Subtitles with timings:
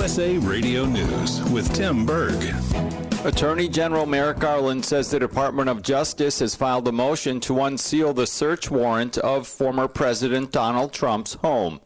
[0.00, 2.54] USA Radio News with Tim Berg.
[3.22, 8.14] Attorney General Merrick Garland says the Department of Justice has filed a motion to unseal
[8.14, 11.82] the search warrant of former President Donald Trump's home.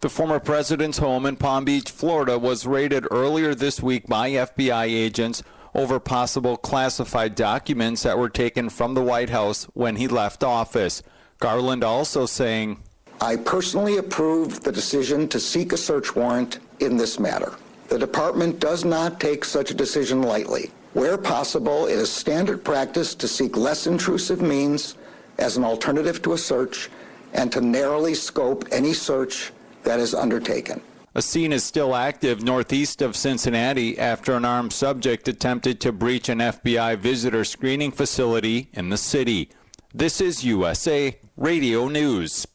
[0.00, 4.86] The former president's home in Palm Beach, Florida was raided earlier this week by FBI
[4.86, 5.42] agents
[5.74, 11.02] over possible classified documents that were taken from the White House when he left office.
[11.38, 12.82] Garland also saying,
[13.20, 17.52] I personally approved the decision to seek a search warrant in this matter.
[17.88, 20.70] The department does not take such a decision lightly.
[20.92, 24.96] Where possible, it is standard practice to seek less intrusive means
[25.38, 26.90] as an alternative to a search
[27.32, 29.52] and to narrowly scope any search
[29.84, 30.80] that is undertaken.
[31.14, 36.28] A scene is still active northeast of Cincinnati after an armed subject attempted to breach
[36.28, 39.50] an FBI visitor screening facility in the city.
[39.94, 42.46] This is USA Radio News.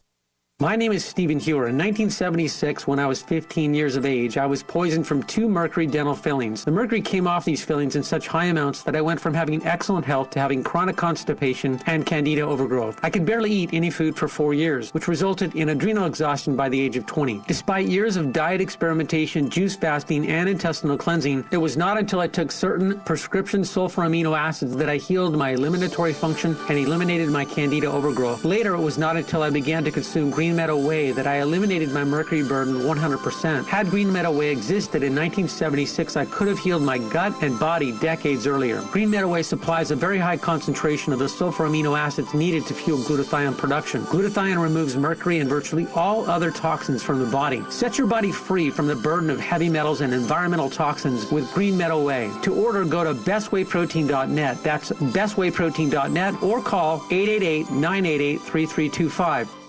[0.63, 1.67] My name is Stephen Hewer.
[1.67, 5.85] In 1976, when I was 15 years of age, I was poisoned from two mercury
[5.85, 6.63] dental fillings.
[6.63, 9.61] The mercury came off these fillings in such high amounts that I went from having
[9.65, 12.97] excellent health to having chronic constipation and candida overgrowth.
[13.03, 16.69] I could barely eat any food for four years, which resulted in adrenal exhaustion by
[16.69, 17.41] the age of 20.
[17.45, 22.27] Despite years of diet experimentation, juice fasting, and intestinal cleansing, it was not until I
[22.27, 27.43] took certain prescription sulfur amino acids that I healed my eliminatory function and eliminated my
[27.43, 28.45] candida overgrowth.
[28.45, 31.41] Later, it was not until I began to consume green Green Meadow Whey that I
[31.41, 33.65] eliminated my mercury burden 100%.
[33.65, 37.91] Had Green Meadow Whey existed in 1976, I could have healed my gut and body
[37.93, 38.83] decades earlier.
[38.91, 42.75] Green Meadow Whey supplies a very high concentration of the sulfur amino acids needed to
[42.75, 44.03] fuel glutathione production.
[44.03, 47.63] Glutathione removes mercury and virtually all other toxins from the body.
[47.71, 51.75] Set your body free from the burden of heavy metals and environmental toxins with Green
[51.75, 52.29] Meadow Whey.
[52.43, 54.61] To order, go to bestwayprotein.net.
[54.61, 59.62] That's bestwayprotein.net or call 888 988 3325.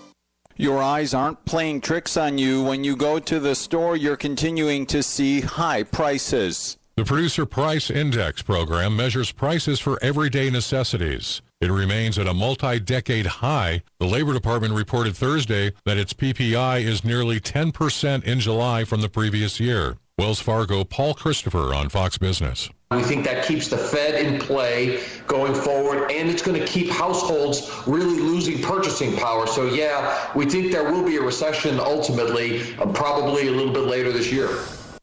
[0.57, 2.63] Your eyes aren't playing tricks on you.
[2.63, 6.77] When you go to the store, you're continuing to see high prices.
[6.95, 11.41] The Producer Price Index program measures prices for everyday necessities.
[11.59, 13.83] It remains at a multi decade high.
[13.99, 19.09] The Labor Department reported Thursday that its PPI is nearly 10% in July from the
[19.09, 19.97] previous year.
[20.17, 22.69] Wells Fargo, Paul Christopher on Fox Business.
[22.91, 26.91] We think that keeps the Fed in play going forward, and it's going to keep
[26.91, 29.47] households really losing purchasing power.
[29.47, 33.85] So, yeah, we think there will be a recession ultimately, uh, probably a little bit
[33.85, 34.49] later this year.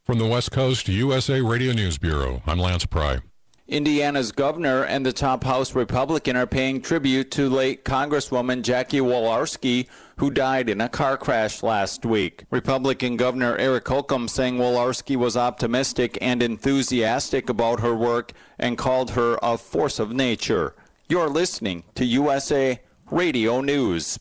[0.06, 3.19] From the West Coast USA Radio News Bureau, I'm Lance Pry.
[3.66, 9.88] Indiana's governor and the top House Republican are paying tribute to late Congresswoman Jackie Walorski,
[10.22, 12.44] who died in a car crash last week.
[12.49, 19.11] Republican Governor Eric Holcomb saying Walorski was optimistic and enthusiastic about her work and called
[19.11, 20.77] her a force of nature.
[21.09, 22.81] You're listening to USA
[23.11, 24.21] Radio News.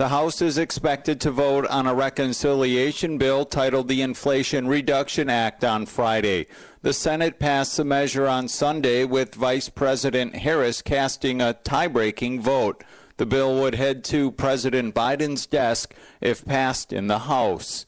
[0.00, 5.62] The House is expected to vote on a reconciliation bill titled the Inflation Reduction Act
[5.62, 6.46] on Friday.
[6.80, 12.40] The Senate passed the measure on Sunday with Vice President Harris casting a tie breaking
[12.40, 12.82] vote.
[13.18, 17.84] The bill would head to President Biden's desk if passed in the House.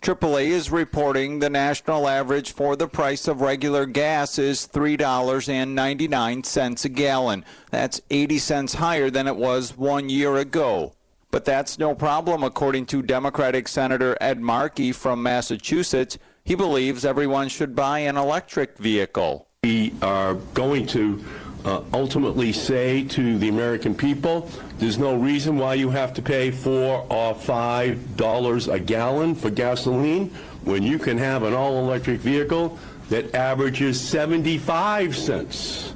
[0.00, 6.88] AAA is reporting the national average for the price of regular gas is $3.99 a
[6.88, 7.44] gallon.
[7.70, 10.94] That's 80 cents higher than it was one year ago.
[11.32, 16.18] But that's no problem, according to Democratic Senator Ed Markey from Massachusetts.
[16.44, 19.48] He believes everyone should buy an electric vehicle.
[19.64, 21.24] We are going to
[21.64, 26.50] uh, ultimately say to the American people, there's no reason why you have to pay
[26.50, 30.28] four or five dollars a gallon for gasoline
[30.64, 32.78] when you can have an all-electric vehicle
[33.08, 35.94] that averages 75 cents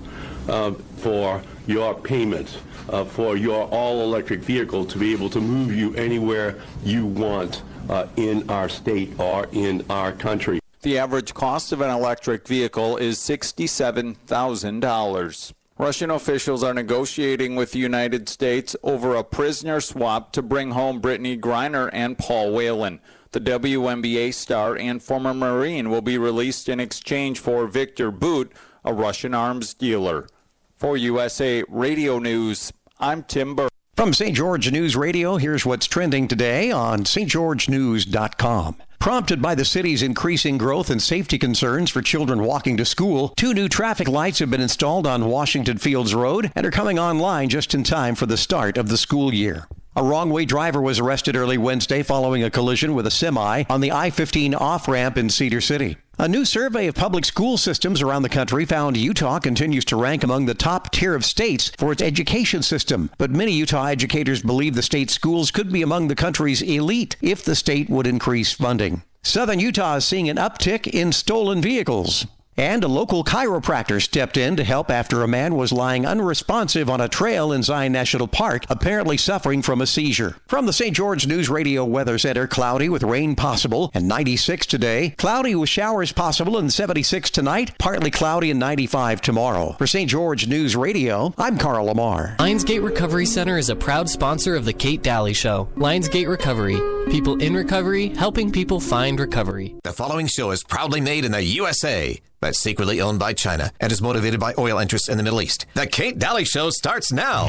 [0.49, 5.95] uh, for your payment uh, for your all-electric vehicle to be able to move you
[5.95, 10.61] anywhere you want uh, in our state or in our country.
[10.83, 15.53] The average cost of an electric vehicle is $67,000.
[15.79, 21.03] Russian officials are negotiating with the United States over a prisoner swap to bring home
[21.03, 22.99] Brittney Griner and Paul Whelan.
[23.33, 28.53] The WNBA star and former Marine will be released in exchange for Viktor Bout,
[28.85, 30.27] a Russian arms dealer.
[30.77, 32.71] For USA Radio News,
[33.01, 33.69] I'm Tim Burr.
[33.95, 34.37] From St.
[34.37, 38.77] George News Radio, here's what's trending today on stgeorgenews.com.
[39.01, 43.55] Prompted by the city's increasing growth and safety concerns for children walking to school, two
[43.55, 47.73] new traffic lights have been installed on Washington Fields Road and are coming online just
[47.73, 49.67] in time for the start of the school year.
[49.99, 53.81] A wrong way driver was arrested early Wednesday following a collision with a semi on
[53.81, 55.97] the I 15 off ramp in Cedar City.
[56.19, 60.25] A new survey of public school systems around the country found Utah continues to rank
[60.25, 63.11] among the top tier of states for its education system.
[63.19, 67.45] But many Utah educators believe the state schools could be among the country's elite if
[67.45, 69.03] the state would increase funding.
[69.23, 72.27] Southern Utah is seeing an uptick in stolen vehicles.
[72.59, 77.03] And a local chiropractor stepped in to help after a man was lying unresponsive on
[77.03, 80.37] a trail in Zion National Park, apparently suffering from a seizure.
[80.47, 80.97] From the St.
[80.97, 85.11] George News Radio Weather Center, cloudy with rain possible and 96 today.
[85.19, 87.77] Cloudy with showers possible and 76 tonight.
[87.79, 89.73] Partly cloudy and 95 tomorrow.
[89.73, 90.09] For St.
[90.09, 92.37] George News Radio, I'm Carl Lamar.
[92.39, 95.69] Lionsgate Recovery Center is a proud sponsor of the Kate Dalley Show.
[95.77, 96.81] Lionsgate Recovery.
[97.11, 99.77] People in recovery, helping people find recovery.
[99.85, 103.91] The following show is proudly made in the USA but secretly owned by China and
[103.91, 105.67] is motivated by oil interests in the Middle East.
[105.75, 107.49] The Kate Dalley Show starts now.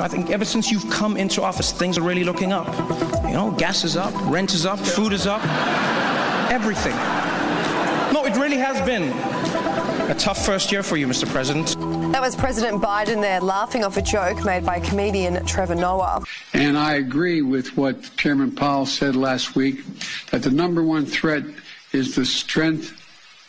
[0.00, 2.66] I think ever since you've come into office, things are really looking up.
[3.26, 5.40] You know, gas is up, rent is up, food is up,
[6.50, 6.96] everything.
[8.12, 9.04] No, it really has been
[10.10, 11.28] a tough first year for you, Mr.
[11.28, 11.76] President.
[12.10, 16.24] That was President Biden there laughing off a joke made by comedian Trevor Noah.
[16.52, 19.84] And I agree with what Chairman Powell said last week
[20.32, 21.44] that the number one threat
[21.92, 23.00] is the strength,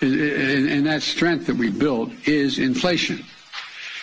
[0.02, 3.26] and that strength that we built is inflation.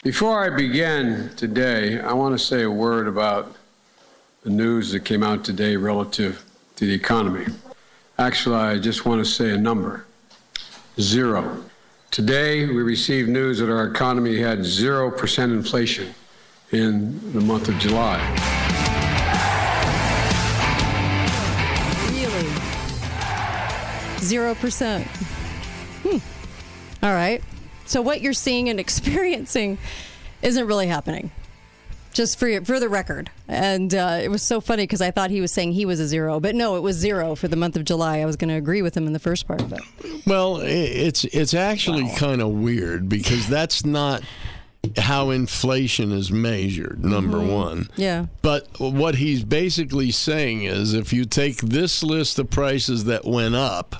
[0.02, 3.54] Before I begin today, I want to say a word about
[4.42, 6.44] the news that came out today relative
[6.76, 7.46] to the economy.
[8.18, 10.04] Actually, I just want to say a number
[10.98, 11.64] zero.
[12.10, 16.14] Today, we received news that our economy had 0% inflation
[16.72, 18.18] in the month of July.
[22.10, 22.48] Really?
[24.20, 25.02] 0%.
[26.02, 27.04] Hmm.
[27.04, 27.42] All right.
[27.84, 29.76] So, what you're seeing and experiencing
[30.40, 31.30] isn't really happening.
[32.18, 35.40] Just for for the record, and uh, it was so funny because I thought he
[35.40, 37.84] was saying he was a zero, but no, it was zero for the month of
[37.84, 38.18] July.
[38.18, 39.80] I was going to agree with him in the first part of it.
[40.26, 42.16] Well, it's it's actually wow.
[42.16, 44.24] kind of weird because that's not
[44.96, 47.04] how inflation is measured.
[47.04, 47.52] Number mm-hmm.
[47.52, 48.26] one, yeah.
[48.42, 53.54] But what he's basically saying is, if you take this list of prices that went
[53.54, 53.94] up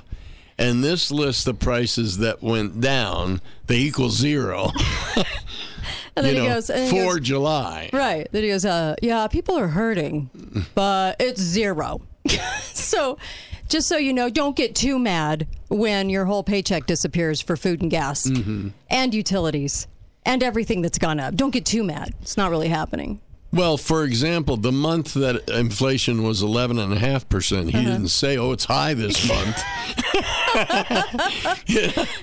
[0.57, 4.71] and this list of prices that went down, they equal zero.
[6.19, 7.89] And then you he know, goes, for he goes, July.
[7.93, 8.27] Right.
[8.31, 10.29] Then he goes, uh, yeah, people are hurting,
[10.75, 12.01] but it's zero.
[12.61, 13.17] so
[13.69, 17.81] just so you know, don't get too mad when your whole paycheck disappears for food
[17.81, 18.69] and gas mm-hmm.
[18.89, 19.87] and utilities
[20.25, 21.35] and everything that's gone up.
[21.35, 22.13] Don't get too mad.
[22.21, 23.21] It's not really happening.
[23.51, 27.89] Well, for example, the month that inflation was 11.5%, he uh-huh.
[27.89, 29.57] didn't say, oh, it's high this month.
[31.67, 32.05] yeah.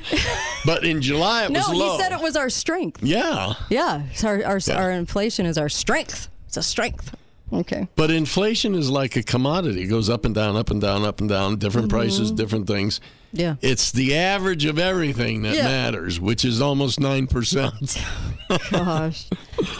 [0.64, 1.74] But in July, it no, was low.
[1.78, 3.00] No, he said it was our strength.
[3.00, 3.54] Yeah.
[3.70, 4.02] Yeah.
[4.24, 4.74] Our, our, Yeah.
[4.82, 6.28] our inflation is our strength.
[6.48, 7.14] It's a strength.
[7.52, 7.86] Okay.
[7.94, 9.82] But inflation is like a commodity.
[9.82, 12.36] It goes up and down, up and down, up and down, different prices, Mhm.
[12.36, 13.00] different things.
[13.32, 13.54] Yeah.
[13.62, 15.64] It's the average of everything that Yeah.
[15.66, 17.96] matters, which is almost 9%.
[18.70, 19.28] Gosh.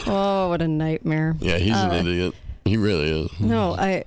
[0.06, 1.37] Oh, what a nightmare.
[1.40, 2.35] yeah, he's Uh, an idiot.
[2.64, 3.40] He really is.
[3.40, 4.04] No, I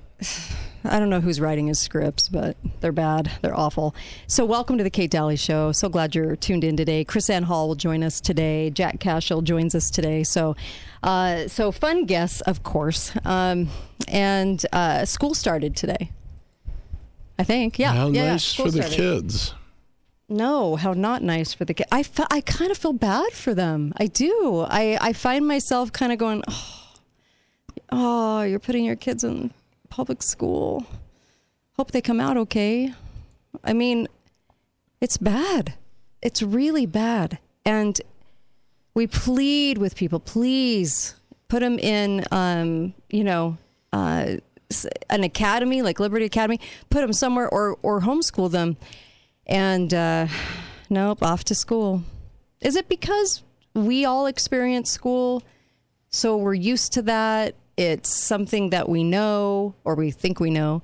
[0.84, 3.30] I don't know who's writing his scripts, but they're bad.
[3.42, 3.94] They're awful.
[4.26, 5.72] So welcome to the Kate Dalley Show.
[5.72, 7.04] So glad you're tuned in today.
[7.04, 8.70] Chris Ann Hall will join us today.
[8.70, 10.22] Jack Cashill joins us today.
[10.24, 10.56] So
[11.02, 13.12] uh, so fun guests, of course.
[13.24, 13.68] Um,
[14.08, 16.10] and uh, school started today.
[17.38, 17.78] I think.
[17.78, 17.92] Yeah.
[17.92, 19.54] How yeah, yeah, nice school for the kids.
[20.30, 21.88] No, how not nice for the kids.
[21.90, 23.92] I, fe- I kind of feel bad for them.
[23.96, 24.64] I do.
[24.68, 26.94] I, I find myself kind of going, oh,
[27.90, 29.52] oh, you're putting your kids in
[29.88, 30.86] public school.
[31.76, 32.94] Hope they come out okay.
[33.64, 34.06] I mean,
[35.00, 35.74] it's bad.
[36.22, 37.40] It's really bad.
[37.64, 38.00] And
[38.94, 41.16] we plead with people, please
[41.48, 43.58] put them in, um, you know,
[43.92, 44.36] uh,
[45.08, 48.76] an academy like Liberty Academy, put them somewhere or, or homeschool them.
[49.50, 50.28] And uh,
[50.88, 52.04] nope, off to school.
[52.60, 53.42] Is it because
[53.74, 55.42] we all experience school?
[56.10, 57.56] So we're used to that.
[57.76, 60.82] It's something that we know or we think we know.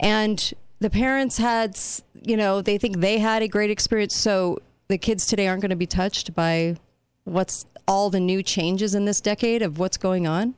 [0.00, 1.78] And the parents had,
[2.14, 4.16] you know, they think they had a great experience.
[4.16, 6.76] So the kids today aren't going to be touched by
[7.24, 10.54] what's all the new changes in this decade of what's going on.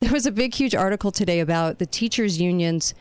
[0.00, 2.94] There was a big, huge article today about the teachers' unions.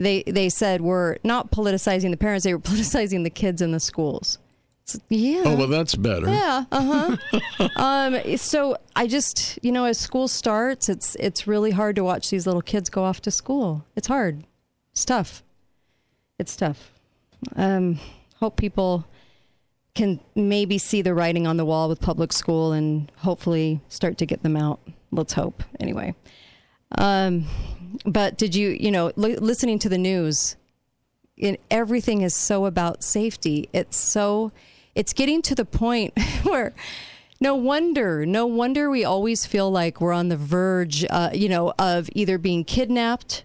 [0.00, 3.80] They they said we're not politicizing the parents; they were politicizing the kids in the
[3.80, 4.38] schools,
[5.10, 5.42] Yeah.
[5.44, 6.26] Oh, well, that's better.
[6.26, 6.64] Yeah.
[6.72, 7.68] Uh huh.
[7.76, 8.36] um.
[8.38, 12.46] So I just, you know, as school starts, it's it's really hard to watch these
[12.46, 13.84] little kids go off to school.
[13.94, 14.44] It's hard.
[14.92, 15.42] It's tough.
[16.38, 16.92] It's tough.
[17.54, 18.00] Um.
[18.36, 19.06] Hope people
[19.94, 24.24] can maybe see the writing on the wall with public school and hopefully start to
[24.24, 24.80] get them out.
[25.10, 25.62] Let's hope.
[25.78, 26.14] Anyway.
[26.96, 27.44] Um.
[28.04, 30.56] But did you, you know, li- listening to the news?
[31.36, 33.68] In everything is so about safety.
[33.72, 34.52] It's so
[34.94, 36.74] it's getting to the point where
[37.40, 41.72] no wonder no wonder we always feel like we're on the verge uh, you know
[41.78, 43.44] of either being kidnapped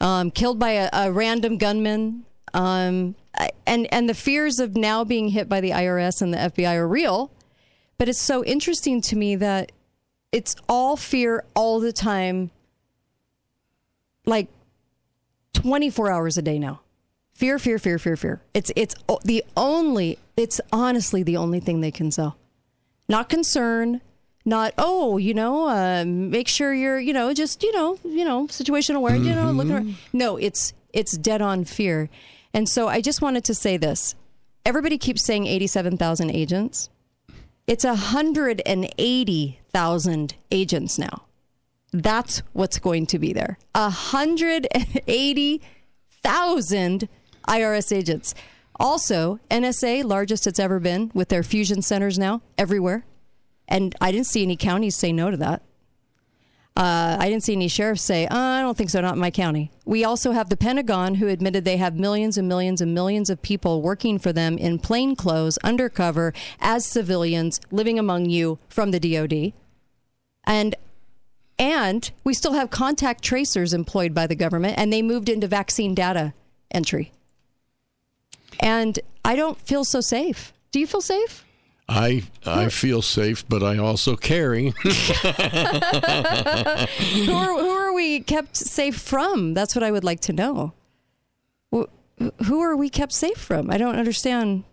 [0.00, 3.14] um, killed by a, a random gunman um,
[3.66, 6.86] and and the fears of now being hit by the irs and the fbi are
[6.86, 7.32] real
[7.98, 9.72] but it's so interesting to me that
[10.30, 12.50] it's all fear all the time
[14.26, 14.48] like
[15.54, 16.80] 24 hours a day now
[17.34, 18.42] Fear, fear, fear, fear, fear.
[18.54, 20.18] It's it's the only.
[20.36, 22.36] It's honestly the only thing they can sell.
[23.08, 24.00] Not concern.
[24.44, 28.46] Not oh, you know, uh, make sure you're you know just you know you know
[28.46, 29.16] situational aware.
[29.16, 29.96] You know, looking around.
[30.12, 32.08] No, it's it's dead on fear.
[32.52, 34.14] And so I just wanted to say this.
[34.64, 36.88] Everybody keeps saying eighty-seven thousand agents.
[37.66, 41.24] It's hundred and eighty thousand agents now.
[41.94, 43.56] That's what's going to be there.
[43.74, 45.62] hundred and eighty
[46.22, 47.08] thousand
[47.48, 48.34] IRS agents.
[48.80, 53.04] Also, NSA, largest it's ever been with their fusion centers now everywhere.
[53.68, 55.62] And I didn't see any counties say no to that.
[56.76, 59.30] Uh, I didn't see any sheriffs say, uh, I don't think so, not in my
[59.30, 59.70] county.
[59.84, 63.40] We also have the Pentagon, who admitted they have millions and millions and millions of
[63.42, 68.98] people working for them in plain clothes, undercover, as civilians, living among you from the
[68.98, 69.52] DoD.
[70.42, 70.74] And
[71.58, 75.94] and we still have contact tracers employed by the government, and they moved into vaccine
[75.94, 76.34] data
[76.70, 77.12] entry.
[78.60, 80.52] And I don't feel so safe.
[80.72, 81.44] Do you feel safe?
[81.88, 84.70] I I feel safe, but I also carry.
[84.82, 84.90] who,
[87.32, 89.52] are, who are we kept safe from?
[89.54, 90.72] That's what I would like to know.
[92.46, 93.70] Who are we kept safe from?
[93.70, 94.64] I don't understand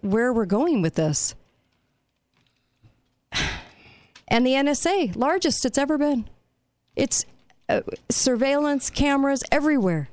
[0.00, 1.34] where we're going with this.
[4.28, 6.28] And the NSA, largest it's ever been.
[6.96, 7.24] It's
[7.68, 7.80] uh,
[8.10, 10.08] surveillance cameras everywhere.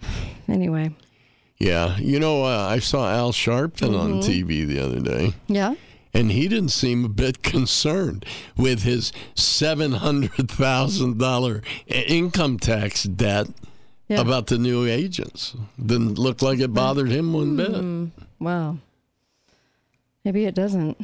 [0.48, 0.90] Anyway,
[1.58, 4.24] yeah, you know, uh, I saw Al Sharpton on Mhm.
[4.24, 5.32] TV the other day.
[5.46, 5.74] yeah.
[6.12, 8.26] And he didn't seem a bit concerned
[8.56, 13.46] with his seven hundred thousand dollar income tax debt
[14.10, 15.54] about the new agents.
[15.80, 17.70] Didn't look like it bothered him one bit.
[17.70, 18.06] Hmm,
[18.38, 18.76] wow.
[20.24, 21.00] Maybe it doesn't.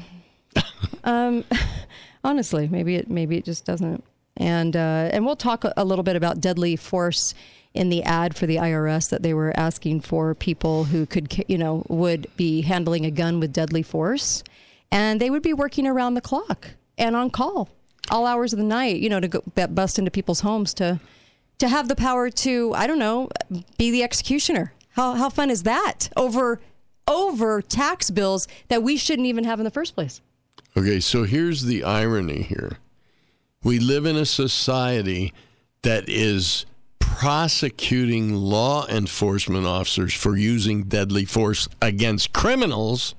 [1.04, 1.44] um,
[2.24, 4.04] honestly, maybe it maybe it just doesn't.
[4.36, 7.34] And uh, and we'll talk a, little bit about deadly force
[7.74, 11.58] in the ad for the IRS that they were asking for people who could you
[11.58, 14.44] know would be handling a gun with deadly force,
[14.92, 17.68] and they would be working around the clock and on call
[18.10, 18.96] all hours of the night.
[19.00, 21.00] You know to go bu- bust into people's homes to
[21.58, 23.28] to have the power to I don't know
[23.76, 24.72] be the executioner.
[24.90, 26.60] How how fun is that over
[27.08, 30.20] over tax bills that we shouldn't even have in the first place?
[30.76, 32.78] Okay, so here's the irony here.
[33.64, 35.32] We live in a society
[35.82, 36.66] that is
[37.00, 43.16] prosecuting law enforcement officers for using deadly force against criminals,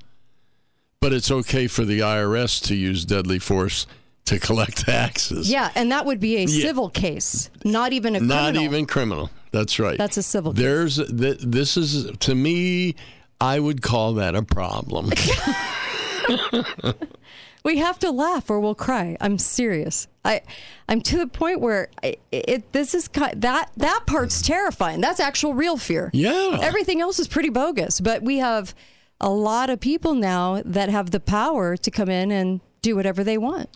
[1.02, 3.86] but it's okay for the IRS to use deadly force
[4.26, 5.52] to collect taxes.
[5.52, 6.62] Yeah, and that would be a Yeah.
[6.68, 8.64] civil case, not even a Not criminal.
[8.64, 9.30] even criminal.
[9.52, 9.98] That's right.
[9.98, 10.62] That's a civil case.
[10.62, 12.96] There's th- this is to me
[13.42, 15.12] I would call that a problem.
[17.64, 19.18] We have to laugh or we'll cry.
[19.20, 20.08] I'm serious.
[20.24, 20.42] I,
[20.88, 22.72] I'm to the point where I, it.
[22.72, 25.02] This is that that part's terrifying.
[25.02, 26.10] That's actual real fear.
[26.14, 26.58] Yeah.
[26.62, 28.74] Everything else is pretty bogus, but we have
[29.20, 33.24] a lot of people now that have the power to come in and do whatever
[33.24, 33.70] they want.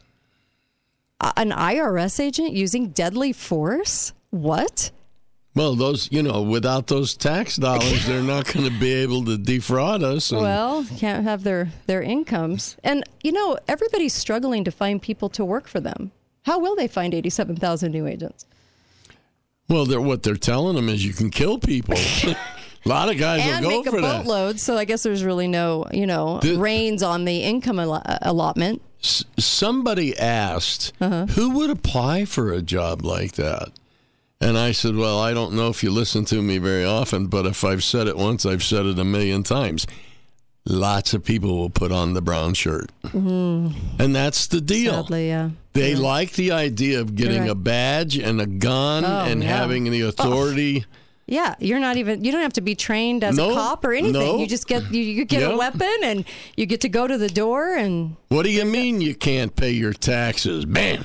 [1.38, 4.14] An IRS agent using deadly force?
[4.30, 4.92] What?
[5.56, 9.38] Well, those, you know, without those tax dollars, they're not going to be able to
[9.38, 10.32] defraud us.
[10.32, 12.76] And, Well, can't have their their incomes.
[12.84, 16.12] And you know, everybody's struggling to find people to work for them.
[16.44, 18.46] How will they find 87,000 new agents?
[19.70, 21.96] well, they're, what they're telling them is you can kill people.
[22.26, 22.36] a
[22.86, 24.18] lot of guys and will go make a for that.
[24.20, 28.02] boatload, so I guess there's really no, you know, The- reins on the income allo-
[28.22, 28.82] allotment.
[29.02, 31.28] S- somebody asked Uh-huh.
[31.28, 33.70] who would apply for a job like that.
[34.44, 37.46] And I said, Well, I don't know if you listen to me very often, but
[37.46, 39.88] if I've said it once, I've said it a million times.
[40.66, 42.90] Lots of people will put on the brown shirt.
[43.06, 44.94] Mm, And that's the deal.
[44.94, 45.50] sadly, yeah.
[45.74, 47.50] They like the idea of getting right.
[47.50, 49.50] a badge and a gun Oh, and yeah.
[49.58, 50.86] having the authority
[51.26, 52.24] Yeah, you're not even.
[52.24, 54.14] You don't have to be trained as No, a cop or anything.
[54.14, 54.40] no.
[54.40, 56.26] You just get you, you get a weapon and
[56.58, 58.18] you get to go to the door and.
[58.28, 60.66] What do you mean you can't pay your taxes?
[60.66, 61.04] Bam.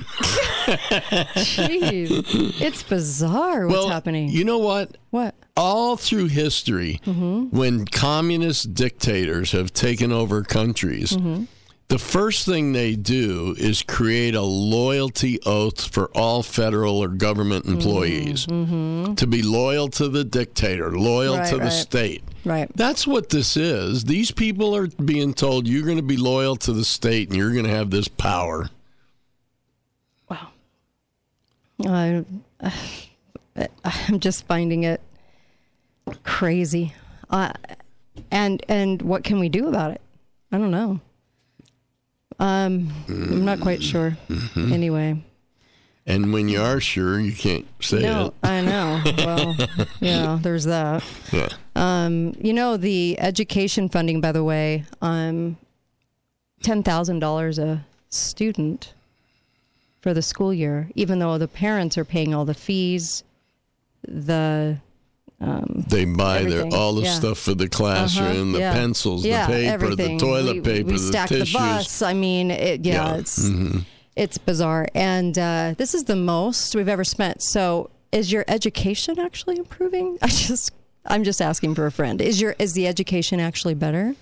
[1.35, 4.29] Jeez, it's bizarre what's well, happening.
[4.29, 4.97] You know what?
[5.09, 5.35] What?
[5.55, 7.51] All through history, Mhm.
[7.51, 11.47] when communist dictators have taken over countries, Mhm.
[11.89, 17.65] The first thing they do is create a loyalty oath for all federal or government
[17.65, 19.17] employees Mhm.
[19.17, 21.69] to be loyal to the dictator, loyal Right, to the right.
[21.73, 22.23] state.
[22.45, 22.71] Right.
[22.75, 24.05] That's what this is.
[24.05, 27.51] These people are being told you're going to be loyal to the state and you're
[27.51, 28.69] going to have this power.
[30.29, 30.47] Wow.
[31.85, 32.23] I,
[33.83, 35.01] I'm just finding it
[36.23, 36.93] crazy.
[37.29, 37.51] Uh,
[38.31, 40.01] and and what can we do about it?
[40.51, 40.99] I don't know.
[42.39, 44.17] Um, I'm not quite sure.
[44.29, 44.71] Mhm.
[44.71, 45.21] Anyway,
[46.05, 48.33] And when you are sure, you can't say no, it.
[48.47, 49.01] I know.
[49.17, 49.55] Well,
[49.99, 51.03] yeah, there's that.
[51.31, 51.49] Yeah.
[51.75, 55.57] Um, you know, the education funding, by the way, um,
[56.63, 58.93] ten thousand dollars a student
[60.01, 63.23] for the school year, even though the parents are paying all the fees,
[64.07, 64.77] the
[65.41, 66.69] um, They buy everything.
[66.69, 67.13] their all the Yeah.
[67.13, 68.73] stuff for the classroom, Uh-huh, the yeah.
[68.73, 70.17] pencils, Yeah, the paper, everything.
[70.17, 71.53] the toilet we, paper, we the stack tissues.
[71.53, 72.01] the bus.
[72.01, 73.83] I mean, it, yeah, it's Mhm.
[74.15, 77.41] it's bizarre, and uh, this is the most we've ever spent.
[77.41, 80.17] So, is your education actually improving?
[80.21, 80.71] I just,
[81.05, 82.19] I'm just asking for a friend.
[82.21, 84.15] Is your is the education actually better?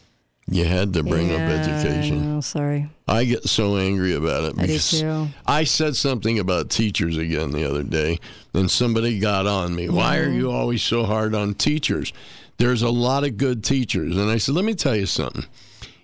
[0.49, 1.49] You had to bring up Yeah,
[1.83, 2.37] education.
[2.37, 2.89] Oh, sorry.
[3.07, 5.27] I get so angry about it I do because too.
[5.45, 8.19] I said something about teachers again the other day,
[8.53, 9.89] and somebody got on me.
[9.89, 12.13] Why are you always so hard on teachers?
[12.59, 14.15] There's a lot of good teachers.
[14.15, 15.45] And I said, let me tell you something.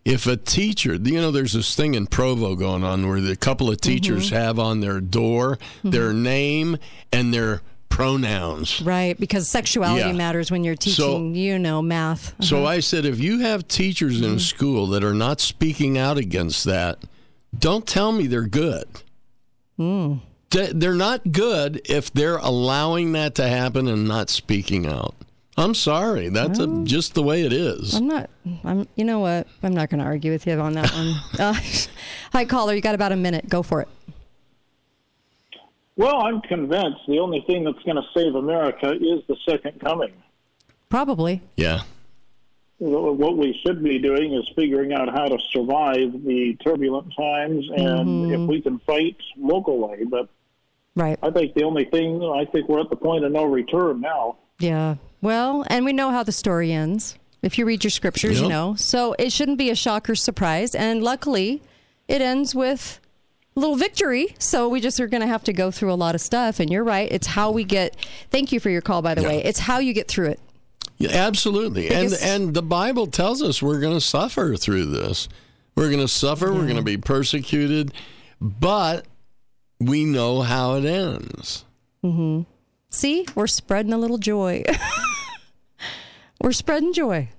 [0.06, 3.70] If a teacher, you know, there's this thing in Provo going on where a couple
[3.72, 4.36] of teachers Mm-hmm.
[4.36, 6.78] have on their door their name
[7.14, 7.62] and their
[7.94, 8.82] pronouns.
[8.82, 10.14] Right, because sexuality Yeah.
[10.14, 12.34] matters when you're teaching, you know, math.
[12.42, 16.18] So I said, if you have teachers in a school that are not speaking out
[16.18, 16.98] against that,
[17.58, 18.86] don't tell me they're good.
[19.80, 20.22] Mm.
[20.50, 25.14] They- They're not good if they're allowing that to happen and not speaking out.
[25.56, 26.30] I'm sorry.
[26.30, 27.94] That's a, just the way it is.
[27.94, 28.28] I'm not.
[28.64, 28.88] I'm.
[28.96, 29.46] You know what?
[29.62, 31.14] I'm not going to argue with you on that one.
[31.40, 31.54] Uh,
[32.34, 32.74] hi, caller.
[32.74, 33.48] You got about a minute.
[33.50, 33.88] Go for it.
[35.96, 40.14] Well, I'm convinced the only thing that's going to save America is the second coming.
[40.90, 41.42] Probably.
[41.56, 41.82] Yeah.
[42.80, 48.26] What we should be doing is figuring out how to survive the turbulent times, and
[48.26, 48.34] Mhm.
[48.44, 50.04] if we can fight locally.
[50.06, 50.28] But
[50.96, 51.18] Right.
[51.24, 54.36] I think the only thing I think we're at the point of no return now.
[54.60, 54.96] Yeah.
[55.22, 57.18] Well, and we know how the story ends.
[57.42, 58.76] If you read your scriptures, you know.
[58.76, 60.76] So it shouldn't be a shock or surprise.
[60.76, 61.62] And luckily,
[62.08, 63.03] it ends with a
[63.56, 64.36] little victory.
[64.40, 66.60] So we just are going to have to go through a lot of stuff.
[66.60, 67.12] And you're right.
[67.12, 67.96] It's how we get.
[68.32, 69.44] Thank you for your call, by the way.
[69.44, 70.40] It's how you get through it.
[70.98, 71.88] Yeah, absolutely.
[71.88, 75.28] Because- and and the Bible tells us we're going to suffer through this.
[75.76, 77.94] We're going to suffer, we're going to be persecuted,
[78.40, 79.06] but
[79.80, 81.66] we know how it ends.
[82.04, 82.42] hmm
[82.92, 84.64] See, we're spreading a little joy.
[86.42, 87.30] we're spreading joy,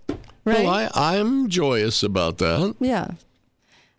[0.45, 0.65] right?
[0.65, 2.75] Well, I, I'm joyous about that.
[2.81, 3.13] Yeah.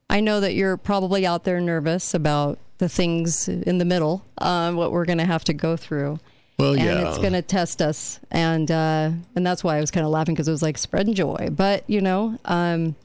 [0.09, 4.75] I know that you're probably out there nervous about the things in the middle, um,
[4.75, 6.19] what we're going to have to go through.
[6.57, 7.09] Well, and yeah.
[7.09, 10.35] it's going to test us, and uh, and that's why I was kind of laughing
[10.35, 11.49] because it was like spreading joy.
[11.51, 12.95] But you know, um,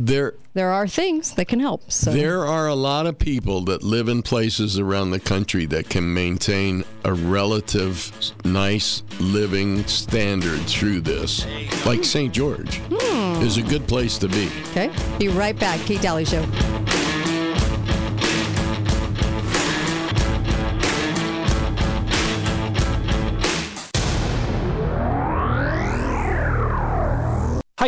[0.00, 1.90] There there are things that can help.
[1.90, 5.88] So There are a lot of people that live in places around the country that
[5.88, 8.12] can maintain a relative
[8.44, 11.44] nice living standard through this.
[11.84, 12.32] Like St.
[12.32, 13.42] George Hmm.
[13.42, 14.48] is a good place to be.
[14.70, 15.80] okay, be right back.
[15.80, 16.44] Kate Dalley Show.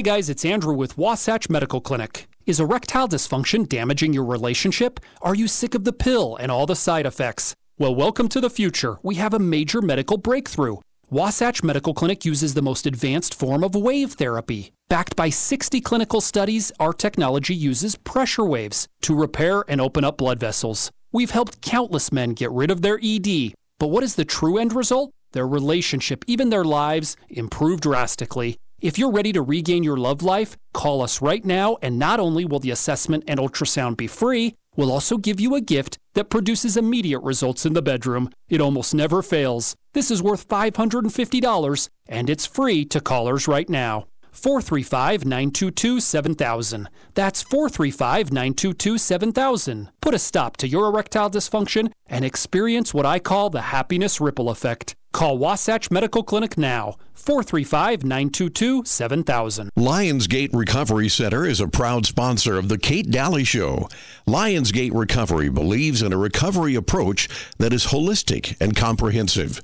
[0.00, 2.26] Hi, guys, it's Andrew with Wasatch Medical Clinic.
[2.46, 4.98] Is erectile dysfunction damaging your relationship?
[5.20, 7.54] Are you sick of the pill and all the side effects?
[7.78, 8.96] Well, welcome to the future.
[9.02, 10.78] We have a major medical breakthrough.
[11.10, 14.72] Wasatch Medical Clinic uses the most advanced form of wave therapy.
[14.88, 20.16] Backed by 60 clinical studies, our technology uses pressure waves to repair and open up
[20.16, 20.90] blood vessels.
[21.12, 23.52] We've helped countless men get rid of their ED.
[23.78, 25.10] But what is the true end result?
[25.32, 28.56] Their relationship, even their lives, improve drastically.
[28.80, 32.46] If you're ready to regain your love life, call us right now, and not only
[32.46, 36.78] will the assessment and ultrasound be free, we'll also give you a gift that produces
[36.78, 38.30] immediate results in the bedroom.
[38.48, 39.76] It almost never fails.
[39.92, 44.06] This is worth $550, and it's free to callers right now.
[44.32, 46.88] 435 922 7000.
[47.14, 49.90] That's 435 922 7000.
[50.00, 54.50] Put a stop to your erectile dysfunction and experience what I call the happiness ripple
[54.50, 54.94] effect.
[55.12, 59.70] Call Wasatch Medical Clinic now, 435 922 7000.
[59.76, 63.88] Lionsgate Recovery Center is a proud sponsor of The Kate Dalley Show.
[64.28, 69.60] Lionsgate Recovery believes in a recovery approach that is holistic and comprehensive.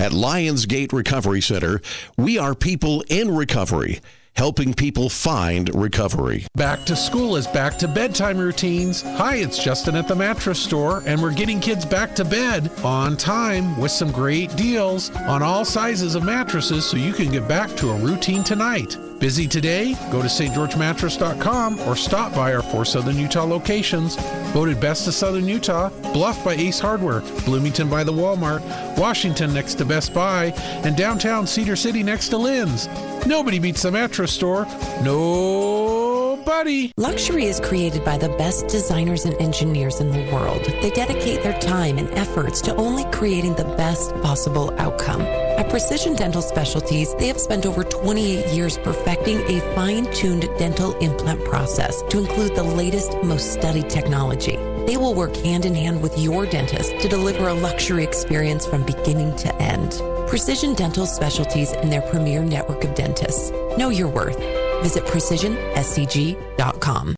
[0.00, 1.80] At Lionsgate Recovery Center,
[2.16, 4.00] we are people in recovery
[4.36, 6.46] helping people find recovery.
[6.54, 9.02] Back to school is back to bedtime routines.
[9.02, 13.16] Hi, it's Justin at the mattress store, and we're getting kids back to bed on
[13.16, 17.68] time with some great deals on all sizes of mattresses so you can get back
[17.78, 18.96] to a routine tonight.
[19.18, 19.94] Busy today?
[20.12, 24.14] Go to stgeorgemattress.com or stop by our four Southern Utah locations.
[24.52, 28.62] Voted best of Southern Utah, Bluff by Ace Hardware, Bloomington by the Walmart,
[28.96, 30.46] Washington next to Best Buy,
[30.84, 32.86] and downtown Cedar City next to Lin's.
[33.26, 34.66] Nobody beats the mattress store.
[35.02, 36.92] Nobody.
[36.96, 40.64] Luxury is created by the best designers and engineers in the world.
[40.80, 45.26] They dedicate their time and efforts to only creating the best possible outcome.
[45.58, 51.44] At Precision Dental Specialties, they have spent over 28 years perfecting a fine-tuned dental implant
[51.44, 54.54] process to include the latest, most studied technology.
[54.86, 58.84] They will work hand in hand with your dentist to deliver a luxury experience from
[58.84, 60.00] beginning to end.
[60.28, 63.50] Precision Dental Specialties and their premier network of dentists.
[63.76, 64.38] Know your worth.
[64.84, 67.17] Visit precisionscg.com.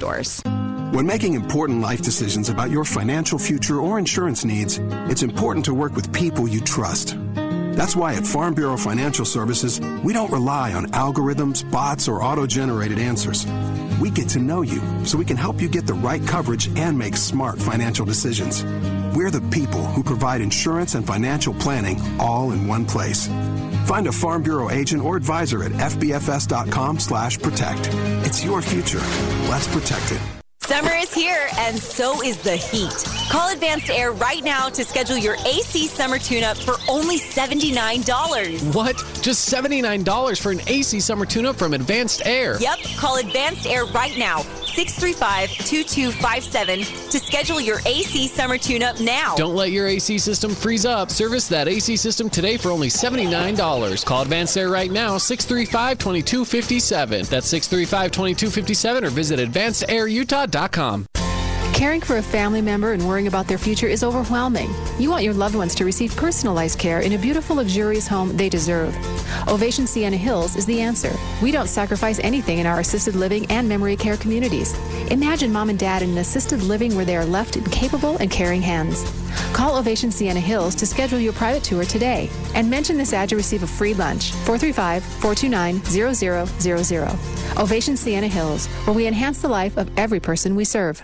[0.00, 0.42] doors.
[0.92, 5.74] When making important life decisions about your financial future or insurance needs, it's important to
[5.74, 7.16] work with people you trust.
[7.76, 12.44] That's why at Farm Bureau Financial Services, we don't rely on algorithms, bots, or auto
[12.44, 13.46] generated answers.
[14.00, 16.98] We get to know you so we can help you get the right coverage and
[16.98, 18.64] make smart financial decisions.
[19.14, 23.26] We're the people who provide insurance and financial planning all in one place.
[23.86, 27.90] Find a Farm Bureau agent or advisor at fbfs.com slash protect.
[28.24, 29.00] It's your future.
[29.48, 30.20] Let's protect it.
[30.62, 32.94] Summer is here, and so is the heat.
[33.28, 38.72] Call Advanced Air right now to schedule your AC summer tune up for only $79.
[38.72, 38.96] What?
[39.20, 42.56] Just $79 for an AC summer tune up from Advanced Air?
[42.60, 42.78] Yep.
[42.96, 44.42] Call Advanced Air right now,
[44.74, 46.78] 635 2257,
[47.10, 49.34] to schedule your AC summer tune up now.
[49.36, 51.10] Don't let your AC system freeze up.
[51.10, 54.04] Service that AC system today for only $79.
[54.04, 57.26] Call Advanced Air right now, 635 2257.
[57.26, 61.06] That's 635 2257 or visit advancedAirUtah.com.
[61.80, 64.68] Caring for a family member and worrying about their future is overwhelming.
[64.98, 68.50] You want your loved ones to receive personalized care in a beautiful, luxurious home they
[68.50, 68.94] deserve.
[69.48, 71.10] Ovation Sienna Hills is the answer.
[71.40, 74.78] We don't sacrifice anything in our assisted living and memory care communities.
[75.10, 78.30] Imagine mom and dad in an assisted living where they are left in capable and
[78.30, 79.10] caring hands.
[79.52, 83.36] Call Ovation Sienna Hills to schedule your private tour today and mention this ad to
[83.36, 87.58] receive a free lunch 435 429 0000.
[87.58, 91.02] Ovation Sienna Hills, where we enhance the life of every person we serve.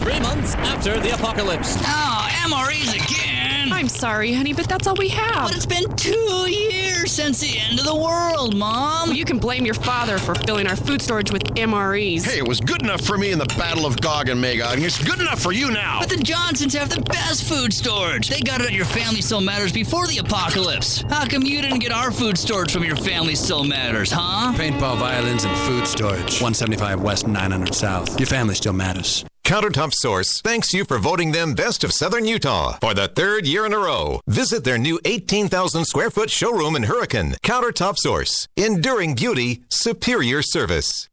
[0.00, 1.76] Three months after the apocalypse.
[1.80, 3.29] Oh, MREs again.
[3.72, 5.48] I'm sorry, honey, but that's all we have.
[5.48, 9.08] But it's been two years since the end of the world, Mom.
[9.08, 12.24] Well, you can blame your father for filling our food storage with MREs.
[12.24, 14.84] Hey, it was good enough for me in the Battle of Gog and Magog, and
[14.84, 16.00] it's good enough for you now.
[16.00, 18.28] But the Johnsons have the best food storage.
[18.28, 21.02] They got it at your Family Still Matters before the apocalypse.
[21.08, 24.52] How come you didn't get our food storage from your Family Still Matters, huh?
[24.56, 26.40] Paintball, violins, and food storage.
[26.40, 28.18] 175 West, 900 South.
[28.18, 29.24] Your family still matters.
[29.44, 33.66] Countertop Source thanks you for voting them Best of Southern Utah for the third year
[33.66, 34.20] in a row.
[34.28, 37.34] Visit their new 18,000 square foot showroom in Hurricane.
[37.42, 38.46] Countertop Source.
[38.56, 41.08] Enduring beauty, superior service.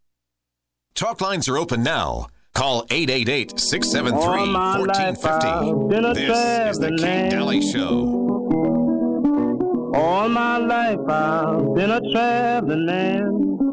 [0.93, 2.27] Talk lines are open now.
[2.53, 6.19] Call 888 673 1450.
[6.19, 8.25] This is the Kate Dalley Show.
[9.95, 13.66] All my life I've been a traveling man.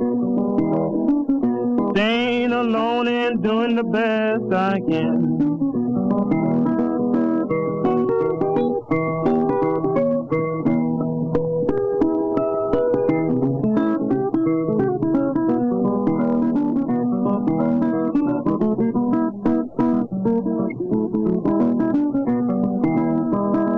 [1.94, 5.34] Staying alone and doing the best I can.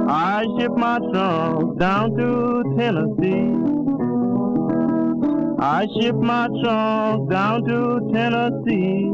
[0.09, 3.86] I ship my trunk down to Tennessee.
[5.69, 9.11] I shipped my trunk down to Tennessee.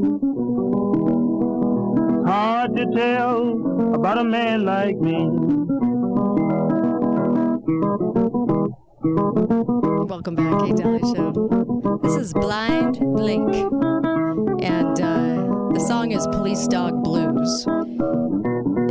[2.29, 5.31] Hard to tell about a man like me.
[10.05, 11.99] Welcome back, Kate Dalley Show.
[12.03, 13.41] This is Blind Blake,
[14.61, 17.65] and uh, the song is Police Dog Blues.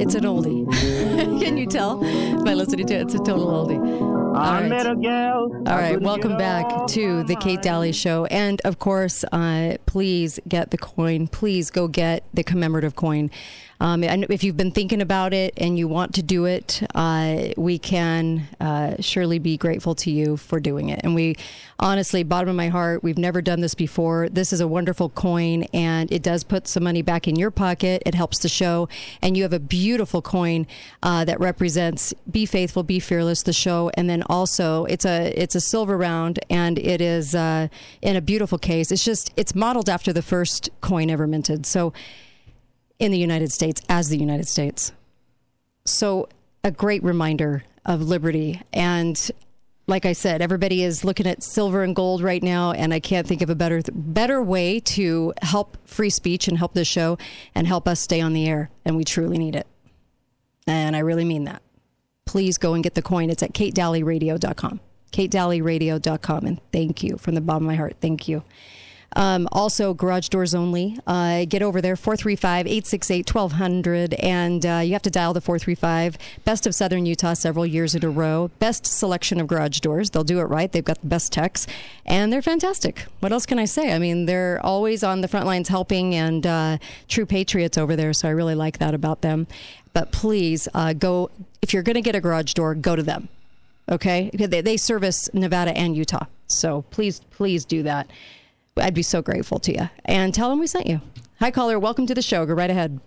[0.02, 0.66] It's an oldie.
[1.40, 1.98] Can you tell
[2.44, 3.02] by listening to it?
[3.04, 4.21] It's a total oldie.
[4.32, 4.70] All I right.
[4.70, 5.52] met a gal.
[5.68, 8.26] All right, welcome back to the Kate Dalley Show.
[8.26, 11.28] And of course, uh, please get the coin.
[11.28, 13.30] Please go get the commemorative coin.
[13.82, 17.48] Um, and if you've been thinking about it and you want to do it, uh,
[17.58, 21.00] we can uh, surely be grateful to you for doing it.
[21.04, 21.36] And we,
[21.80, 24.30] honestly, bottom of my heart, we've never done this before.
[24.30, 28.04] This is a wonderful coin, and it does put some money back in your pocket.
[28.06, 28.88] It helps the show,
[29.20, 30.68] and you have a beautiful coin
[31.02, 35.56] uh, that represents "Be Faithful, Be Fearless," the show, and then also it's a it's
[35.56, 37.68] a silver round, and it is uh,
[38.04, 38.92] in a beautiful case.
[38.92, 41.66] It's just it's modeled after the first coin ever minted.
[41.66, 41.94] So
[43.02, 44.94] in the United States as the United States.
[45.86, 46.30] So,
[46.64, 48.62] a great reminder of liberty.
[48.72, 49.20] And
[49.88, 53.26] like I said, everybody is looking at silver and gold right now, and I can't
[53.26, 57.18] think of a better better way to help free speech and help this show
[57.56, 58.70] and help us stay on the air.
[58.86, 59.66] And we truly need it.
[60.68, 61.64] And I really mean that.
[62.28, 63.32] Please go and get the coin.
[63.32, 64.80] It's at katedalleyradio.com.
[65.12, 66.46] katedalleyradio.com.
[66.46, 67.96] And thank you from the bottom of my heart.
[68.00, 68.44] Thank you.
[69.16, 70.98] Um, also, garage doors only.
[71.06, 74.14] Uh, get over there, 435 868 1200.
[74.16, 76.18] And uh, you have to dial the 435.
[76.46, 78.50] Best of Southern Utah several years in a row.
[78.60, 80.10] Best selection of garage doors.
[80.10, 80.72] They'll do it right.
[80.72, 81.68] They've got the best techs,
[82.06, 83.06] and they're fantastic.
[83.20, 83.94] What else can I say?
[83.94, 88.14] I mean, they're always on the front lines helping and uh, true patriots over there.
[88.14, 89.48] So I really like that about them.
[89.94, 91.30] But please uh, go,
[91.62, 93.28] if you're going to get a garage door, go to them.
[93.92, 94.30] Okay?
[94.34, 96.26] They, they service Nevada and Utah.
[96.48, 98.10] So please, please do that.
[98.78, 99.90] I'd be so grateful to you.
[100.06, 101.02] And tell them we sent you.
[101.40, 101.78] Hi, caller.
[101.80, 102.46] Welcome to the show.
[102.46, 103.00] Go right ahead.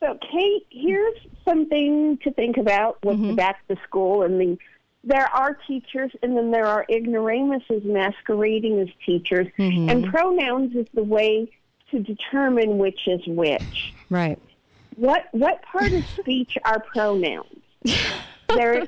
[0.00, 3.28] So, Kate, here's something to think about with Mm-hmm.
[3.28, 4.58] the back to school and the.
[5.04, 9.90] There are teachers, and then there are ignoramuses masquerading as teachers, Mhm.
[9.90, 11.50] and pronouns is the way
[11.90, 13.92] to determine which is which.
[14.10, 14.38] Right.
[14.96, 17.60] What what part of speech are pronouns?
[18.48, 18.86] They're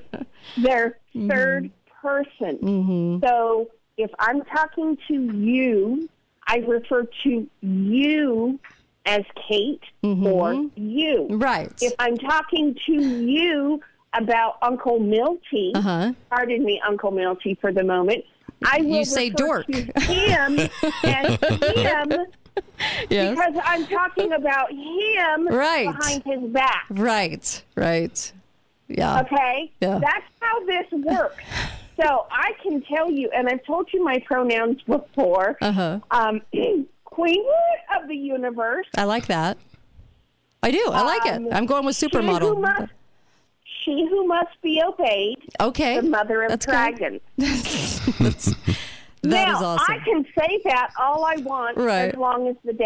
[0.57, 1.29] they're Mm-hmm.
[1.31, 2.59] third person.
[2.63, 3.21] Mhm.
[3.29, 6.09] So if I'm talking to you,
[6.47, 8.61] I refer to you
[9.07, 11.27] as Kate or you.
[11.31, 11.39] Mm-hmm.
[11.39, 11.73] Right.
[11.81, 13.81] If I'm talking to you
[14.15, 16.13] about Uncle Milty, Uh-huh.
[16.31, 18.25] pardon me, Uncle Milty, for the moment,
[18.65, 19.67] I will You say refer dork.
[19.67, 20.59] to him
[21.05, 21.39] as
[21.77, 22.27] him
[23.11, 23.37] Yes.
[23.37, 25.87] because I'm talking about him Right.
[25.93, 26.87] behind his back.
[26.91, 27.63] Right.
[27.75, 28.33] Right.
[28.89, 29.21] Yeah.
[29.23, 29.73] Okay?
[29.81, 29.99] Yeah.
[29.99, 31.43] That's how this works.
[32.01, 35.57] so I can tell you, and I've told you my pronouns before.
[35.61, 36.01] Uh-huh.
[36.11, 36.43] Um,
[37.05, 38.87] Queenwood of the universe.
[38.97, 39.57] I like that.
[40.63, 40.83] I do.
[40.91, 41.53] I like Um, it.
[41.55, 42.89] I'm going with supermodel.
[43.85, 45.39] she who must be obeyed.
[45.61, 45.97] Okay.
[46.01, 47.21] The mother of That's dragons.
[49.23, 49.95] That now, is awesome.
[49.95, 52.11] I can say that all I want Right.
[52.11, 52.85] as long as the day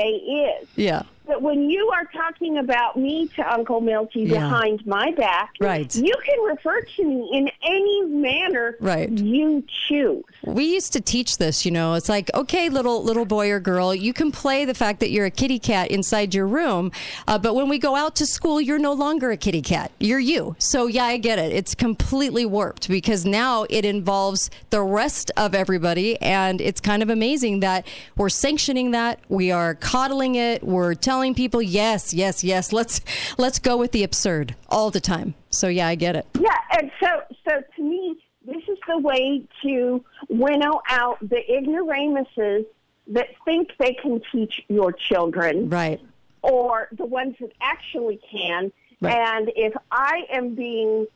[0.61, 0.69] is.
[0.77, 1.03] Yeah.
[1.29, 4.41] But when you are talking about me to Uncle Milty Yeah.
[4.41, 5.95] behind my back, Right.
[5.95, 9.11] you can refer to me in any manner Right.
[9.11, 10.25] you choose.
[10.43, 11.93] We used to teach this, you know.
[11.95, 15.27] It's like, okay, little little boy or girl, you can play the fact that you're
[15.27, 16.91] a kitty cat inside your room,
[17.27, 19.93] uh, but when we go out to school, you're no longer a kitty cat.
[20.01, 20.57] You're you.
[20.59, 21.53] So yeah, I get it.
[21.53, 27.11] It's completely warped because now it involves the rest of everybody, and it's kind of
[27.11, 27.87] amazing that
[28.17, 29.19] we're sanctioning that.
[29.29, 30.65] We are coddling it.
[30.65, 32.73] We're telling people, yes, yes, yes.
[32.73, 33.01] Let's
[33.39, 35.35] let's go with the absurd all the time.
[35.51, 36.27] So yeah, I get it.
[36.39, 42.65] Yeah, and so so to me, this is the way to winnow out the ignoramuses
[43.09, 46.01] that think they can teach your children, right?
[46.43, 48.73] Or the ones that actually can.
[49.01, 49.15] Right.
[49.17, 51.07] And if I am being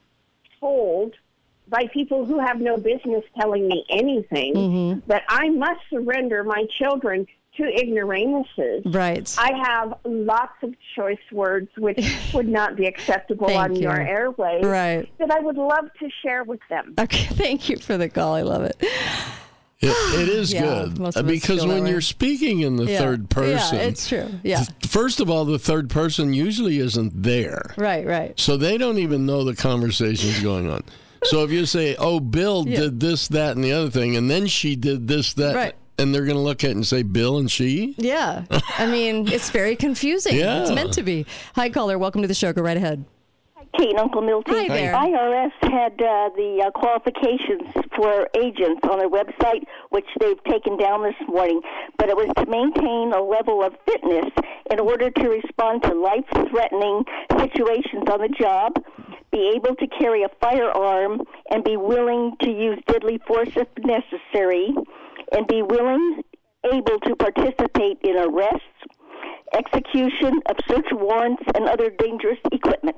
[0.60, 1.14] told
[1.68, 5.08] by people who have no business telling me anything Mm-hmm.
[5.08, 8.82] that I must surrender my children to ignoramuses.
[8.86, 9.34] Right.
[9.38, 11.98] I have lots of choice words which
[12.34, 14.08] would not be acceptable Thank on your you.
[14.08, 15.08] airwaves Right.
[15.18, 16.94] that I would love to share with them.
[16.98, 18.34] Okay, thank you for the call.
[18.34, 18.76] I love it.
[19.80, 19.88] It,
[20.20, 22.98] it is Yeah, good most of us because when you're speaking in the Yeah.
[22.98, 24.28] third person, Yeah, it's true.
[24.42, 24.64] Yeah.
[24.88, 28.38] first of all, the third person usually isn't there, Right, right.
[28.38, 30.84] so they don't even know the conversation's going on.
[31.24, 32.80] So if you say, "Oh, Bill Yeah.
[32.80, 35.74] did this, that, and the other thing," and then she did this, that, Right.
[36.02, 38.44] And they're going to look at it and say, "Bill and she." Yeah.
[38.78, 40.36] I mean, it's very confusing.
[40.36, 40.62] Yeah.
[40.62, 41.24] It's meant to be.
[41.54, 41.98] Hi, caller.
[41.98, 42.52] Welcome to the show.
[42.52, 43.04] Go right ahead.
[43.54, 44.52] Hi, Kate and Uncle Milty.
[44.52, 44.92] Hi there.
[44.92, 47.62] IRS had uh, the uh, qualifications
[47.96, 51.60] for agents on their website, which they've taken down this morning.
[51.98, 54.30] But it was to maintain a level of fitness
[54.70, 57.04] in order to respond to life-threatening
[57.38, 58.72] situations on the job,
[59.30, 64.74] be able to carry a firearm, and be willing to use deadly force if necessary,
[65.32, 66.22] and be willing,
[66.72, 68.66] able to participate in arrests,
[69.54, 72.96] execution of search warrants, and other dangerous equipment.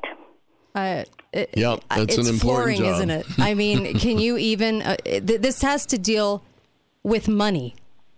[0.75, 2.95] Uh, it, Yep, uh, that's it's an important flooring, job.
[2.97, 3.27] isn't it?
[3.39, 4.83] I mean, can you even?
[4.83, 6.43] Uh, th- this has to deal
[7.03, 7.75] with money.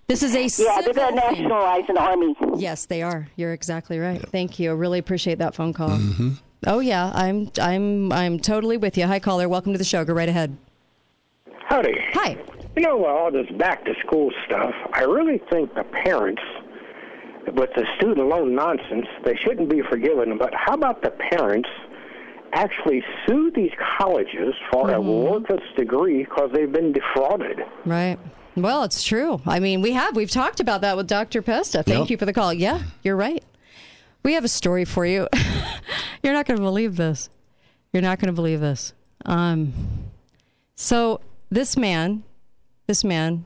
[0.09, 2.35] This is a Yeah, they're going to nationalize an army.
[2.57, 3.29] Yes, they are.
[3.37, 4.21] You're exactly right.
[4.31, 4.71] Thank you.
[4.71, 5.91] I really appreciate that phone call.
[5.91, 6.31] Mm-hmm.
[6.67, 9.07] Oh yeah, I'm I'm I'm totally with you.
[9.07, 10.05] Hi caller, welcome to the show.
[10.05, 10.57] Go right ahead.
[11.69, 11.95] Howdy.
[12.15, 12.37] Hi.
[12.77, 16.43] You know, all this back to school stuff, I really think the parents,
[17.55, 20.37] with the student loan nonsense, they shouldn't be forgiven.
[20.39, 21.69] But how about the parents
[22.53, 27.61] actually sue these colleges for a worthless degree because they've been defrauded?
[27.87, 28.19] Right.
[28.57, 29.41] Well, it's true.
[29.47, 31.41] I mean, we have we've talked about that with Dr.
[31.43, 31.83] Pesta.
[31.83, 32.11] Thank Yep.
[32.11, 32.53] you for the call.
[32.53, 33.43] Yeah, you're right.
[34.23, 35.29] We have a story for you.
[36.23, 37.31] you're not going to believe this.
[37.93, 38.93] You're not going to believe this.
[39.25, 39.73] Um,
[40.75, 42.23] so this man,
[42.87, 43.45] this man,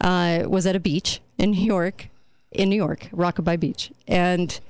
[0.00, 2.08] uh, was at a beach in New York,
[2.52, 4.60] in New York, Rockaway Beach, and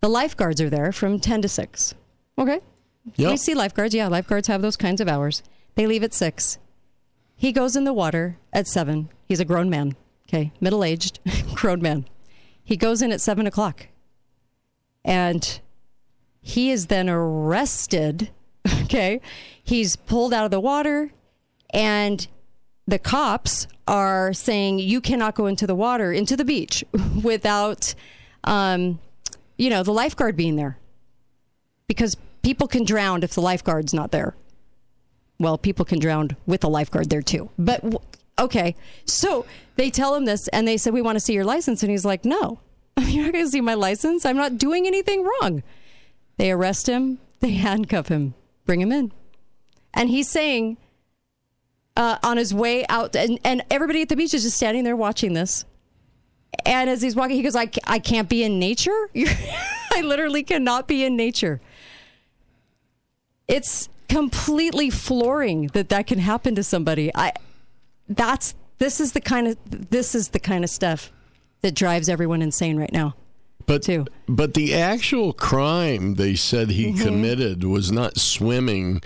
[0.00, 1.94] the lifeguards are there from ten to six.
[2.38, 2.60] Okay.
[3.16, 3.30] Yep.
[3.30, 3.94] We see lifeguards.
[3.94, 5.42] Yeah, lifeguards have those kinds of hours.
[5.74, 6.58] They leave at six.
[7.36, 9.08] He goes in the water at seven.
[9.26, 9.96] He's a grown man.
[10.28, 11.18] Okay, middle aged,
[11.54, 12.06] grown man.
[12.64, 13.88] He goes in at seven o'clock,
[15.04, 15.60] and
[16.40, 18.30] he is then arrested.
[18.84, 19.22] Okay,
[19.64, 21.10] he's pulled out of the water,
[21.72, 22.28] and
[22.86, 26.84] the cops are saying you cannot go into the water into the beach
[27.22, 27.94] without,
[28.44, 28.98] um,
[29.56, 30.78] you know, the lifeguard being there
[31.86, 34.34] because people can drown if the lifeguard's not there.
[35.38, 37.50] Well, people can drown with a lifeguard there too.
[37.58, 37.84] But
[38.38, 39.44] okay, so
[39.76, 41.82] they tell him this and they said, We want to see your license.
[41.82, 42.60] And he's like, No,
[43.00, 44.24] you're not going to see my license.
[44.24, 45.62] I'm not doing anything wrong.
[46.36, 48.34] They arrest him, they handcuff him,
[48.66, 49.12] bring him in.
[49.94, 50.78] And he's saying,
[51.96, 54.96] uh, on his way out, and, and everybody at the beach is just standing there
[54.96, 55.64] watching this.
[56.66, 59.08] And as he's walking, he goes, I, I can't be in nature.
[59.92, 61.60] I literally cannot be in nature.
[63.48, 67.10] It's completely flooring that that can happen to somebody.
[67.14, 67.32] I
[68.08, 69.56] that's this is the kind of
[69.90, 71.10] this is the kind of stuff
[71.62, 73.14] that drives everyone insane right now.
[73.64, 74.06] But too.
[74.28, 77.00] but the actual crime they said he Mhm.
[77.02, 79.00] committed was not swimming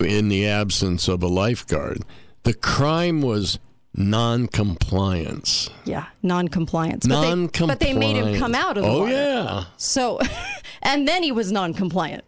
[0.00, 2.02] in the absence of a lifeguard.
[2.42, 3.58] The crime was
[3.94, 5.70] non-compliance.
[5.84, 7.06] Yeah, non-compliance.
[7.06, 8.98] But they, but they made him come out of the water.
[8.98, 9.12] Oh water.
[9.12, 9.64] yeah.
[9.76, 10.20] So,
[10.82, 12.24] and then he was non-compliant.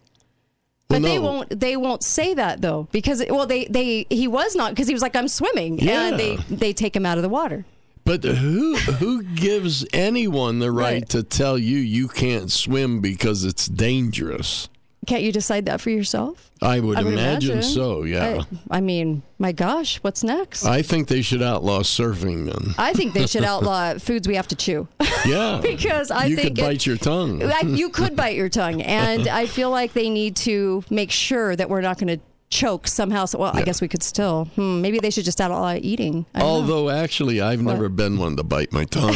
[0.91, 1.61] Well, But they won't.
[1.61, 5.03] They won't say that though, because well, they they he was not because he was
[5.03, 6.09] like I'm swimming, Yeah.
[6.09, 7.65] and they they take him out of the water.
[8.05, 11.09] But who who gives anyone the right, Right.
[11.11, 14.69] to tell you you can't swim because it's dangerous?
[15.07, 16.51] Can't you decide that for yourself?
[16.63, 18.05] I would, imagine, so.
[18.05, 18.43] Yeah.
[18.71, 20.65] I, I mean, my gosh, what's next?
[20.65, 22.75] I think they should outlaw surfing then.
[22.79, 24.87] I think they should outlaw foods we have to chew.
[25.27, 25.61] Yeah.
[25.63, 27.39] because I you think You could it- bite your tongue.
[27.41, 31.55] Like, you could bite your tongue, and I feel like they need to make sure
[31.57, 33.25] that we're not going to choke somehow.
[33.25, 34.45] So, well, I guess we could still.
[34.57, 36.27] Hmm, maybe they should just outlaw eating.
[36.35, 36.55] I don't know.
[36.75, 39.15] Although actually, I've never been one to bite my tongue.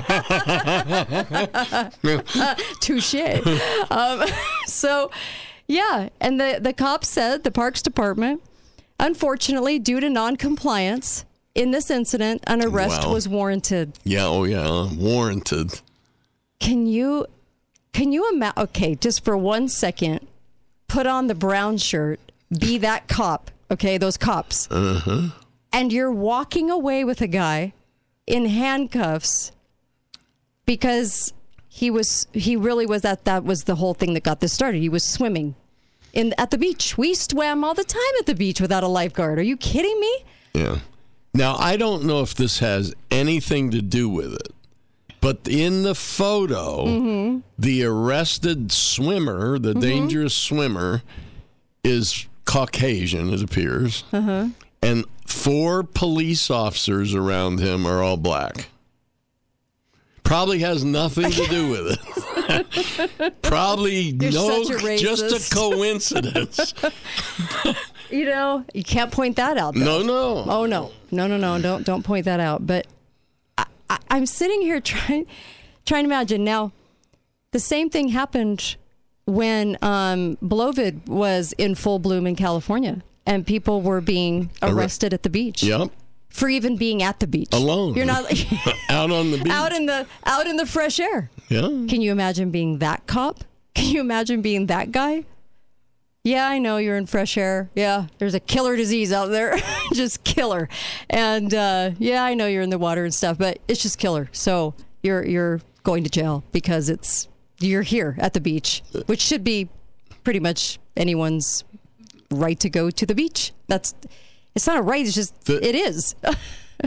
[2.80, 3.14] Touche.
[3.90, 4.24] Um,
[4.66, 5.10] so,
[5.66, 8.42] yeah, and the the cops said the Parks Department,
[8.98, 13.12] unfortunately, due to non-compliance in this incident, an arrest Wow.
[13.14, 13.98] was warranted.
[14.04, 14.26] yeah.
[14.26, 14.88] Oh yeah.
[14.94, 15.80] Warranted.
[16.60, 17.26] Can you
[17.92, 18.62] can you imagine?
[18.64, 20.26] Okay, just for one second,
[20.88, 22.20] put on the brown shirt,
[22.58, 23.50] be that cop.
[23.70, 25.22] Okay, those cops, Uh huh.
[25.72, 27.72] and you're walking away with a guy
[28.26, 29.52] in handcuffs
[30.70, 31.32] because
[31.66, 34.78] he was he really was that that was the whole thing that got this started.
[34.78, 35.56] He was swimming
[36.12, 36.96] in at the beach.
[36.96, 39.40] We swam all the time at the beach without a lifeguard.
[39.40, 40.24] Are you kidding me?
[40.54, 40.78] Yeah.
[41.34, 44.52] Now, I don't know if this has anything to do with it,
[45.20, 47.42] but in the photo, Mhm.
[47.58, 49.80] the arrested swimmer, the Mhm.
[49.80, 51.02] dangerous swimmer,
[51.82, 54.46] is Caucasian, it appears, Uh huh.
[54.80, 58.68] and four police officers around him are all black.
[60.30, 63.32] Probably has nothing to do with it.
[63.42, 64.62] Probably You're no,
[64.96, 66.72] just a coincidence.
[68.10, 69.74] You know, you can't point that out.
[69.74, 70.44] No, though.
[70.44, 70.50] no.
[70.52, 71.60] Oh no, no, no, no!
[71.60, 72.66] Don't don't point that out.
[72.66, 72.88] But
[73.56, 75.26] I, I, I'm sitting here trying
[75.86, 76.72] trying to imagine now.
[77.52, 78.76] The same thing happened
[79.26, 85.14] when um, Blovid was in full bloom in California and people were being Arre- arrested
[85.14, 85.90] at the beach Yep.
[86.30, 87.94] For even being at the beach Alone.
[87.94, 88.24] You're not
[88.88, 89.52] Out on the beach.
[89.52, 91.30] out in the out in the fresh air.
[91.48, 91.60] yeah.
[91.62, 93.44] Can you imagine being that cop?
[93.74, 95.24] Can you imagine being that guy?
[96.22, 97.70] Yeah, I know you're in fresh air.
[97.74, 99.56] Yeah, there's a killer disease out there,
[99.94, 100.68] just killer.
[101.08, 104.28] And uh, yeah, I know you're in the water and stuff, but it's just killer.
[104.32, 107.26] So you're you're going to jail because it's
[107.58, 109.70] you're here at the beach, which should be
[110.22, 111.64] pretty much anyone's
[112.30, 113.52] right to go to the beach.
[113.66, 113.94] That's
[114.54, 115.04] it's not a right.
[115.06, 116.14] It's just it is.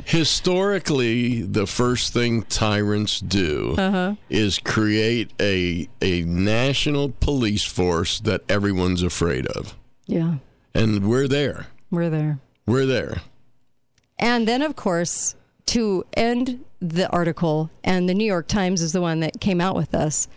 [0.05, 4.15] Historically, the first thing tyrants do Uh-huh.
[4.29, 9.75] is create a a national police force that everyone's afraid of.
[10.07, 10.35] yeah,
[10.73, 11.67] And we're there.
[11.91, 12.39] we're there.
[12.65, 13.21] We're there.
[14.17, 15.35] And then, of course,
[15.67, 19.75] to end the article, and the New York Times is the one that came out
[19.75, 20.27] with us,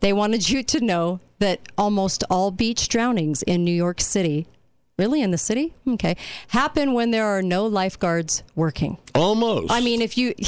[0.00, 4.46] they wanted you to know that almost all beach drownings in New York City,
[5.02, 5.74] really in the city?
[5.86, 6.16] Okay,
[6.48, 8.98] happen when there are no lifeguards working.
[9.14, 9.72] Almost.
[9.72, 10.34] I mean, if you.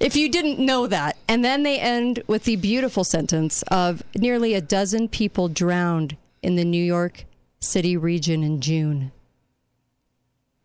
[0.00, 4.52] If you didn't know that, and then they end with the beautiful sentence of nearly
[4.52, 7.24] a dozen people drowned in the New York
[7.60, 9.12] City region in June.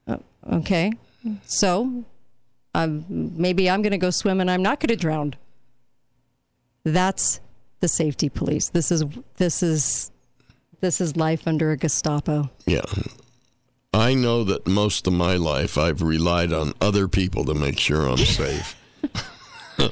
[0.08, 0.20] Oh,
[0.52, 0.91] okay,
[1.45, 2.04] so
[2.74, 5.36] um, maybe I'm going to go swim and I'm not going to drown.
[6.84, 7.39] That's
[7.80, 8.70] the safety police.
[8.70, 9.06] This is
[9.38, 10.12] this is
[10.82, 12.50] this is life under a Gestapo.
[12.66, 12.82] Yeah.
[13.94, 18.08] I know that most of my life I've relied on other people to make sure
[18.08, 18.76] I'm safe.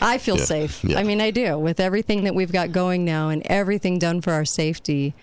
[0.00, 0.84] I feel Yeah, safe.
[0.84, 0.98] yeah.
[0.98, 4.32] I mean, I do with everything that we've got going now and everything done for
[4.32, 5.14] our safety.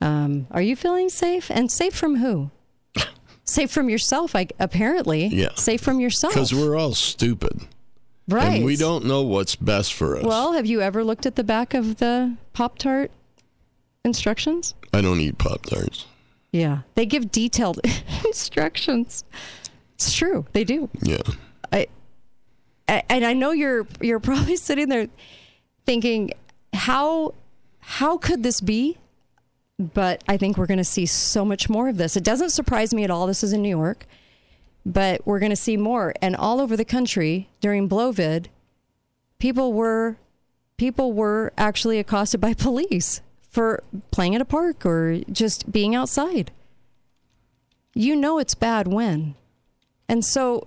[0.00, 1.50] Um, are you feeling safe?
[1.50, 2.50] And safe from who?
[3.44, 5.26] safe from yourself, I, apparently.
[5.26, 5.54] Yeah.
[5.54, 6.34] Safe from yourself.
[6.34, 7.62] Because we're all stupid.
[8.28, 8.56] right.
[8.56, 10.24] And we don't know what's best for us.
[10.24, 13.10] Well, have you ever looked at the back of the Pop Tart
[14.06, 14.74] instructions?
[14.94, 16.06] I don't eat Pop Tarts.
[16.52, 16.78] Yeah.
[16.94, 17.80] They give detailed
[18.24, 19.24] instructions.
[19.96, 20.46] It's true.
[20.52, 20.88] They do.
[21.02, 21.18] Yeah.
[21.72, 21.86] I,
[22.88, 25.08] I- and I know you're you're probably sitting there
[25.84, 26.30] thinking
[26.72, 27.34] how
[27.80, 28.96] how could this be?
[29.78, 32.16] But I think we're going to see so much more of this.
[32.16, 33.26] It doesn't surprise me at all.
[33.26, 34.06] This is in New York,
[34.86, 36.14] but we're going to see more.
[36.22, 38.48] And all over the country during Blovid,
[39.38, 40.16] people were
[40.78, 43.20] people were actually accosted by police
[43.56, 46.50] for playing at a park or just being outside.
[47.94, 49.34] You know it's bad when.
[50.10, 50.66] And so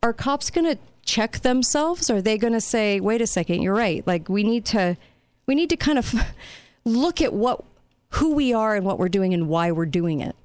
[0.00, 2.08] are cops going to check themselves?
[2.08, 4.06] Are they going to say, "Wait a second, you're right.
[4.06, 4.96] Like we need to
[5.46, 6.14] we need to kind of
[6.84, 7.64] look at what
[8.10, 10.36] who we are and what we're doing and why we're doing it."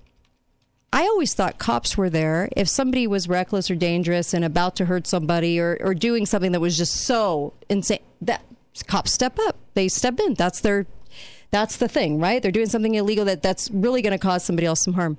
[0.91, 4.85] I always thought cops were there if somebody was reckless or dangerous and about to
[4.85, 8.41] hurt somebody or, or doing something that was just so insane that
[8.87, 9.55] cops step up.
[9.75, 10.33] They step in.
[10.33, 10.87] That's their
[11.55, 12.41] that's the thing, right?
[12.41, 15.17] They're doing something illegal that that's really going to cause somebody else some harm.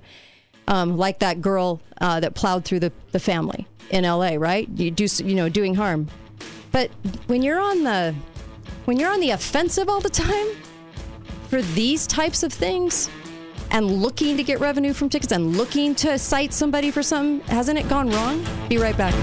[0.67, 4.69] Um, like that girl uh, that plowed through the, the family in LA, right?
[4.75, 6.07] You do you know doing harm.
[6.71, 6.91] But
[7.25, 8.13] when you're on the
[8.85, 10.47] when you're on the offensive all the time
[11.49, 13.09] for these types of things
[13.71, 17.79] and looking to get revenue from tickets and looking to cite somebody for something, hasn't
[17.79, 18.45] it gone wrong?
[18.69, 19.15] Be right back.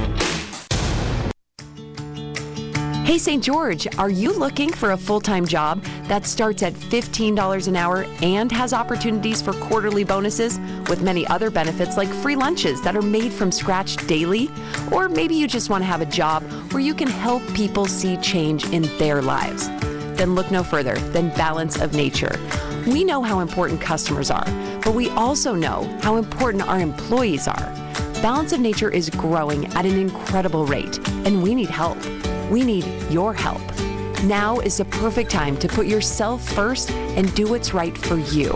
[3.05, 3.44] Hey, St.
[3.44, 8.07] George, are you looking for a full time job that starts at $15 an hour
[8.22, 13.02] and has opportunities for quarterly bonuses with many other benefits like free lunches that are
[13.02, 14.50] made from scratch daily?
[14.90, 18.16] Or maybe you just want to have a job where you can help people see
[18.16, 19.68] change in their lives?
[20.16, 22.40] Then look no further than Balance of Nature.
[22.86, 24.46] We know how important customers are,
[24.82, 27.70] but we also know how important our employees are.
[28.22, 31.98] Balance of Nature is growing at an incredible rate, and we need help.
[32.51, 33.62] We need your help.
[34.24, 38.49] Now is the perfect time to put yourself first and do what's right for you.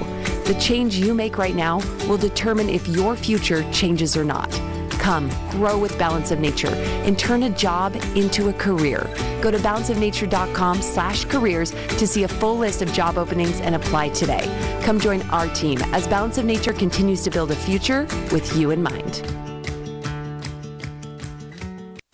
[0.46, 4.50] The change you make right now will determine if your future changes or not.
[4.90, 6.74] Come, grow with Balance of Nature
[7.04, 8.98] and turn a job into a career.
[9.40, 14.08] Go to balanceofnature.com slash careers to see a full list of job openings and apply
[14.10, 14.80] today.
[14.84, 18.70] Come join our team as Balance of Nature continues to build a future with you
[18.70, 19.47] in mind.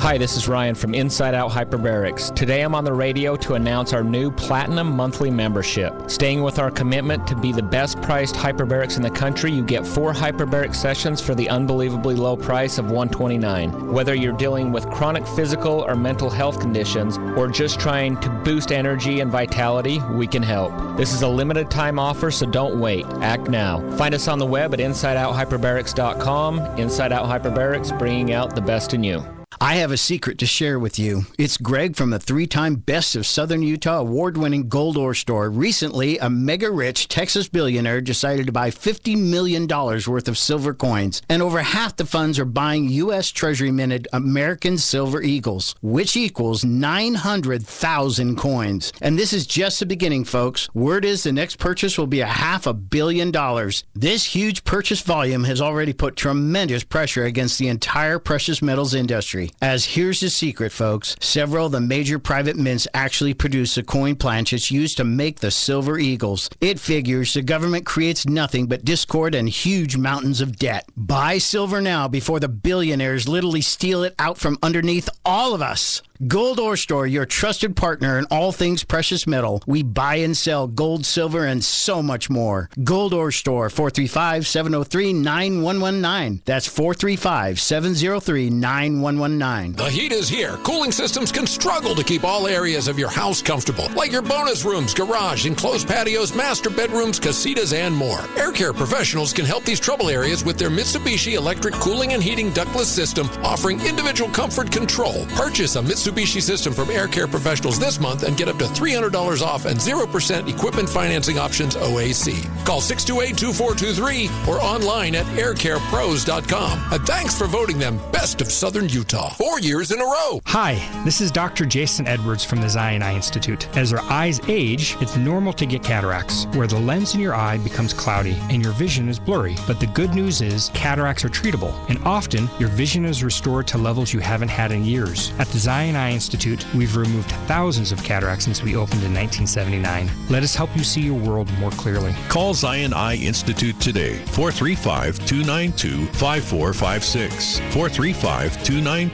[0.04, 2.36] Hi, this is Ryan from Inside Out Hyperbarics.
[2.36, 6.10] Today I'm on the radio to announce our new Platinum Monthly membership.
[6.10, 9.86] Staying with our commitment to be the best priced hyperbarics in the country, you get
[9.86, 13.92] four hyperbaric sessions for the unbelievably low price of 129.
[13.92, 18.72] Whether you're dealing with chronic physical or mental health conditions, or just trying to boost
[18.72, 20.70] energy and vitality, we can help.
[20.98, 23.06] This is a limited time offer, so don't wait.
[23.22, 23.80] Act now.
[23.96, 26.60] Find us on the web at InsideOutHyperbarics.com.
[26.78, 29.24] Inside Out Hyperbarics, bringing out the best in you.
[29.64, 31.22] I have a secret to share with you.
[31.38, 35.48] It's Greg from the three time Best of Southern Utah award winning Gold Ore Store.
[35.48, 41.22] Recently, a mega rich Texas billionaire decided to buy $50 million worth of silver coins,
[41.30, 43.30] and over half the funds are buying U.S.
[43.30, 48.92] Treasury minted American Silver Eagles, which equals 900,000 coins.
[49.00, 50.68] And this is just the beginning, folks.
[50.74, 53.84] Word is the next purchase will be a half a billion dollars.
[53.94, 59.52] This huge purchase volume has already put tremendous pressure against the entire precious metals industry.
[59.62, 64.16] As here's the secret, folks several of the major private mints actually produce the coin
[64.16, 66.50] planchets used to make the silver eagles.
[66.60, 70.88] It figures the government creates nothing but discord and huge mountains of debt.
[70.96, 76.02] Buy silver now before the billionaires literally steal it out from underneath all of us.
[76.28, 79.62] Gold Ore Store, your trusted partner in all things precious metal.
[79.66, 82.70] We buy and sell gold, silver, and so much more.
[82.84, 86.42] Gold Ore Store, 435 703 9119.
[86.44, 89.43] That's 435 703 9119.
[89.44, 90.56] The heat is here.
[90.62, 94.64] Cooling systems can struggle to keep all areas of your house comfortable, like your bonus
[94.64, 98.20] rooms, garage, enclosed patios, master bedrooms, casitas, and more.
[98.38, 102.54] Air Care professionals can help these trouble areas with their Mitsubishi electric cooling and heating
[102.54, 105.26] ductless system, offering individual comfort control.
[105.34, 109.42] Purchase a Mitsubishi system from Air Care professionals this month and get up to $300
[109.42, 112.42] off and 0% equipment financing options OAC.
[112.64, 116.92] Call 628-2423 or online at aircarepros.com.
[116.92, 119.23] And thanks for voting them Best of Southern Utah.
[119.30, 120.40] Four years in a row.
[120.46, 121.64] Hi, this is Dr.
[121.64, 123.74] Jason Edwards from the Zion Eye Institute.
[123.76, 127.58] As our eyes age, it's normal to get cataracts, where the lens in your eye
[127.58, 129.56] becomes cloudy and your vision is blurry.
[129.66, 133.78] But the good news is cataracts are treatable, and often your vision is restored to
[133.78, 135.32] levels you haven't had in years.
[135.38, 140.10] At the Zion Eye Institute, we've removed thousands of cataracts since we opened in 1979.
[140.28, 142.14] Let us help you see your world more clearly.
[142.28, 147.58] Call Zion Eye Institute today, 435 292 5456.
[147.72, 149.13] 435 292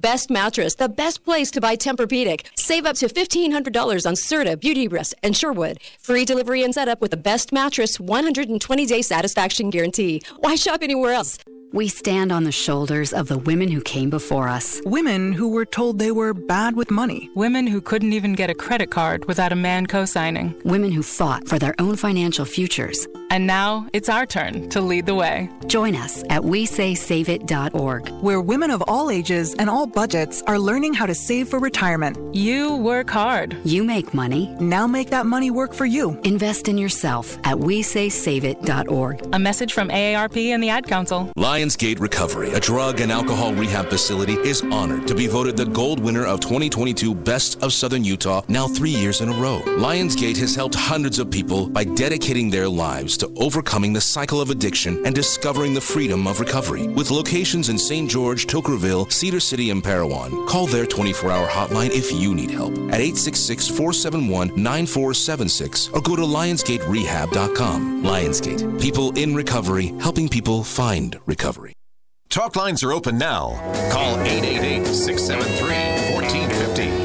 [0.00, 2.46] Best mattress, the best place to buy Tempur-Pedic.
[2.54, 5.78] Save up to $1,500 on Serta, Beautyrest, and Sherwood.
[6.00, 10.22] Free delivery and setup with the best mattress, 120-day satisfaction guarantee.
[10.38, 11.38] Why shop anywhere else?
[11.72, 14.80] We stand on the shoulders of the women who came before us.
[14.84, 17.30] Women who were told they were bad with money.
[17.36, 20.60] Women who couldn't even get a credit card without a man co signing.
[20.64, 23.06] Women who fought for their own financial futures.
[23.30, 25.48] And now it's our turn to lead the way.
[25.68, 31.06] Join us at WeSaySaveIt.org, where women of all ages and all budgets are learning how
[31.06, 32.16] to save for retirement.
[32.34, 33.56] You work hard.
[33.64, 34.54] You make money.
[34.60, 36.20] Now make that money work for you.
[36.24, 39.28] Invest in yourself at WeSaySaveIt.org.
[39.32, 41.30] A message from AARP and the Ad Council.
[41.36, 46.00] Lionsgate Recovery, a drug and alcohol rehab facility, is honored to be voted the gold
[46.00, 49.60] winner of 2022 Best of Southern Utah now three years in a row.
[49.66, 54.50] Lionsgate has helped hundreds of people by dedicating their lives to overcoming the cycle of
[54.50, 56.86] addiction and discovering the freedom of recovery.
[56.88, 58.08] With locations in St.
[58.10, 62.72] George, Toquerville, Cedar City, and Parowan, call their 24 hour hotline if you need help
[62.92, 68.02] at 866 471 9476 or go to lionsgaterehab.com.
[68.02, 71.72] Lionsgate, people in recovery, helping people find recovery.
[72.30, 73.58] Talk lines are open now.
[73.90, 76.99] Call 888 673 1450.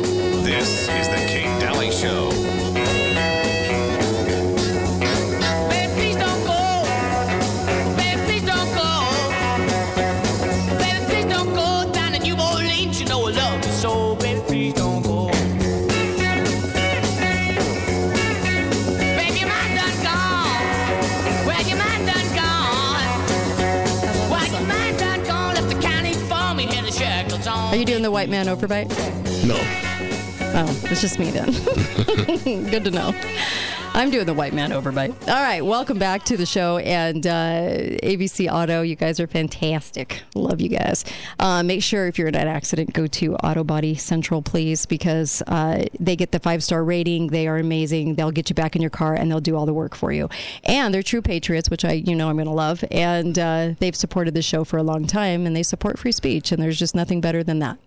[28.25, 28.89] White man overbite?
[29.45, 29.55] No.
[30.57, 31.51] Oh, it's just me then.
[32.71, 33.13] Good to know.
[33.95, 35.15] I'm doing the white man overbite.
[35.29, 38.81] All right, welcome back to the show and uh, ABC Auto.
[38.81, 40.21] You guys are fantastic.
[40.35, 41.05] Love you guys.
[41.39, 45.41] Uh, make sure if you're in an accident, go to Auto Body Central, please, because
[45.47, 47.27] uh, they get the five star rating.
[47.27, 48.15] They are amazing.
[48.15, 50.27] They'll get you back in your car and they'll do all the work for you.
[50.65, 52.83] And they're true patriots, which I you know I'm going to love.
[52.91, 56.51] And uh, they've supported the show for a long time, and they support free speech.
[56.51, 57.77] And there's just nothing better than that.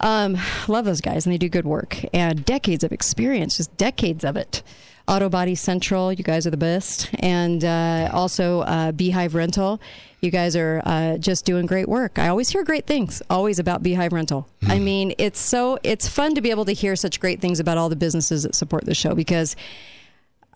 [0.00, 0.36] Um,
[0.68, 4.36] love those guys, and they do good work and decades of experience, just decades of
[4.36, 4.62] it.
[5.06, 9.80] Auto Body Central, you guys are the best, and uh, also uh, Beehive Rental.
[10.22, 12.18] You guys are uh, just doing great work.
[12.18, 14.48] I always hear great things, always about Beehive Rental.
[14.62, 14.70] Mm.
[14.70, 17.76] I mean, it's so it's fun to be able to hear such great things about
[17.76, 19.54] all the businesses that support the show because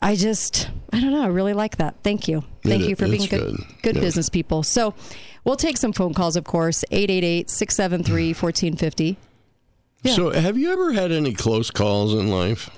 [0.01, 1.23] I just, I don't know.
[1.23, 1.97] I really like that.
[2.03, 2.43] Thank you.
[2.63, 3.65] Thank It- you for being good, good.
[3.83, 4.01] good Yeah.
[4.01, 4.63] business people.
[4.63, 4.95] So
[5.45, 6.85] we'll take some phone calls, of course.
[6.91, 9.19] 888 673 1450.
[10.07, 12.71] So, have you ever had any close calls in life?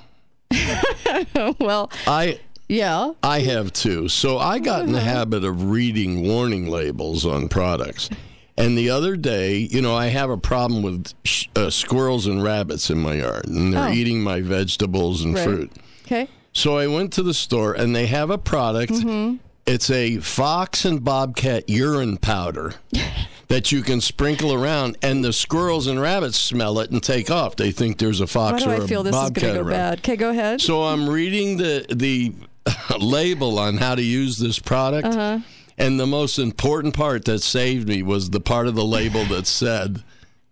[1.58, 2.38] well, I
[2.68, 3.12] yeah.
[3.22, 4.08] I have too.
[4.08, 8.10] So I got in the habit of reading warning labels on products.
[8.56, 12.42] And the other day, you know, I have a problem with sh- uh, squirrels and
[12.42, 13.92] rabbits in my yard, and they're Oh.
[13.92, 15.44] eating my vegetables and Right.
[15.44, 15.72] fruit.
[16.04, 16.28] Okay.
[16.52, 18.92] So I went to the store, and they have a product.
[18.92, 19.36] Mm-hmm.
[19.66, 22.74] It's a fox and bobcat urine powder
[23.50, 27.56] that you can sprinkle around, and the squirrels and rabbits smell it and take off.
[27.56, 29.68] They think there's a fox Why do or I feel this is going to go
[29.68, 29.70] around.
[29.70, 29.98] bad?
[29.98, 30.60] Okay, go ahead.
[30.60, 32.32] So I'm reading the the
[32.98, 35.40] label on how to use this product, Uh-huh.
[35.76, 39.46] and the most important part that saved me was the part of the label that
[39.46, 40.02] said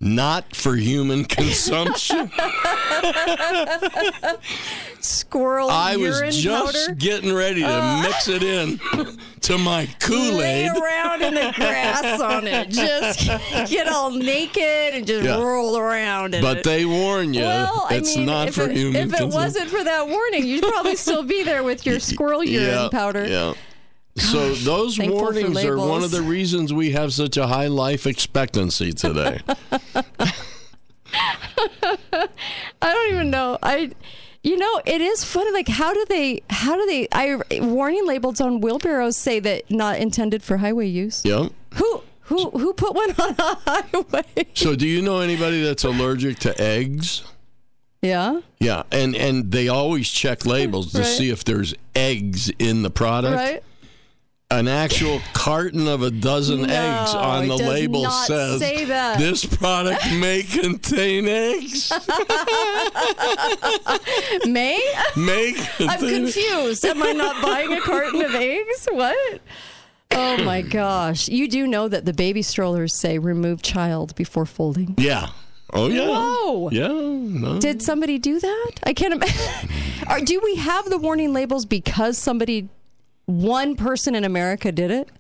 [0.01, 2.31] "not for human consumption."
[5.01, 6.95] Squirrel I was just powder.
[6.97, 8.03] getting ready to Uh.
[8.03, 8.79] mix it in
[9.43, 10.71] to my Kool Lay Aid.
[10.77, 12.69] around in the grass on it.
[12.79, 13.29] Just
[13.71, 15.39] get all naked and just Yeah.
[15.41, 16.65] roll around in But it.
[16.65, 19.83] they warn you, well, it's I mean, not for it, human If it wasn't for
[19.83, 23.27] that warning, you'd probably still be there with your squirrel urine yeah, powder.
[23.27, 23.55] Yeah.
[24.17, 28.93] So those warnings are one of the reasons we have such a high life expectancy
[28.93, 29.41] today.
[32.83, 33.59] I don't even know.
[33.63, 33.91] I,
[34.43, 35.51] you know, it is funny.
[35.53, 36.43] Like, how do they?
[36.51, 37.09] How do they?
[37.13, 41.25] I warning labels on wheelbarrows say that not intended for highway use.
[41.25, 41.53] yep.
[41.75, 42.03] Who?
[42.23, 42.51] Who?
[42.51, 44.47] Who put one on a highway?
[44.55, 47.25] So do you know anybody that's allergic to eggs?
[48.03, 48.41] Yeah.
[48.61, 51.07] Yeah, and and they always check labels to Right.
[51.07, 53.35] see if there's eggs in the product.
[53.37, 53.63] Right.
[54.51, 60.03] An actual carton of a dozen No, eggs on the label says say this product
[60.15, 61.93] may contain eggs.
[64.47, 64.81] May?
[65.19, 66.83] May I'm confused.
[66.87, 68.89] Am I not buying a carton of eggs?
[68.91, 69.43] What?
[70.13, 71.29] Oh my gosh.
[71.29, 74.95] You do know that the baby strollers say remove child before folding.
[74.97, 75.27] Yeah.
[75.75, 76.09] Oh yeah.
[76.09, 76.71] Whoa.
[76.71, 76.89] Yeah.
[76.89, 77.61] No.
[77.61, 78.71] Did somebody do that?
[78.83, 79.69] I can't imagine.
[80.09, 82.71] Or do we have the warning labels because somebody,
[83.29, 85.11] one person in America did it?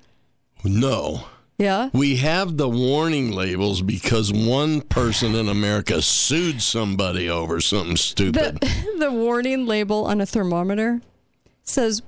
[0.65, 1.25] no.
[1.59, 1.91] Yeah.
[1.93, 8.61] We have the warning labels because one person in America sued somebody over something stupid.
[8.61, 11.01] The, the warning label on a thermometer
[11.65, 12.01] says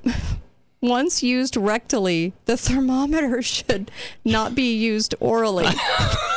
[0.81, 3.91] once used rectally, the thermometer should
[4.25, 5.67] not be used orally.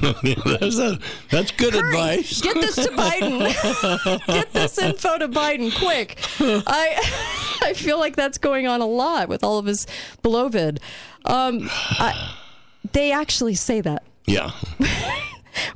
[0.60, 0.98] that's, a,
[1.30, 2.40] that's good advice.
[2.40, 4.26] Get this to Biden.
[4.26, 6.18] Get this info to Biden quick.
[6.40, 9.86] I I feel like that's going on a lot with all of his
[10.22, 10.80] beloved.
[11.24, 12.34] Um, I,
[12.92, 14.02] they actually say that.
[14.26, 14.50] Yeah.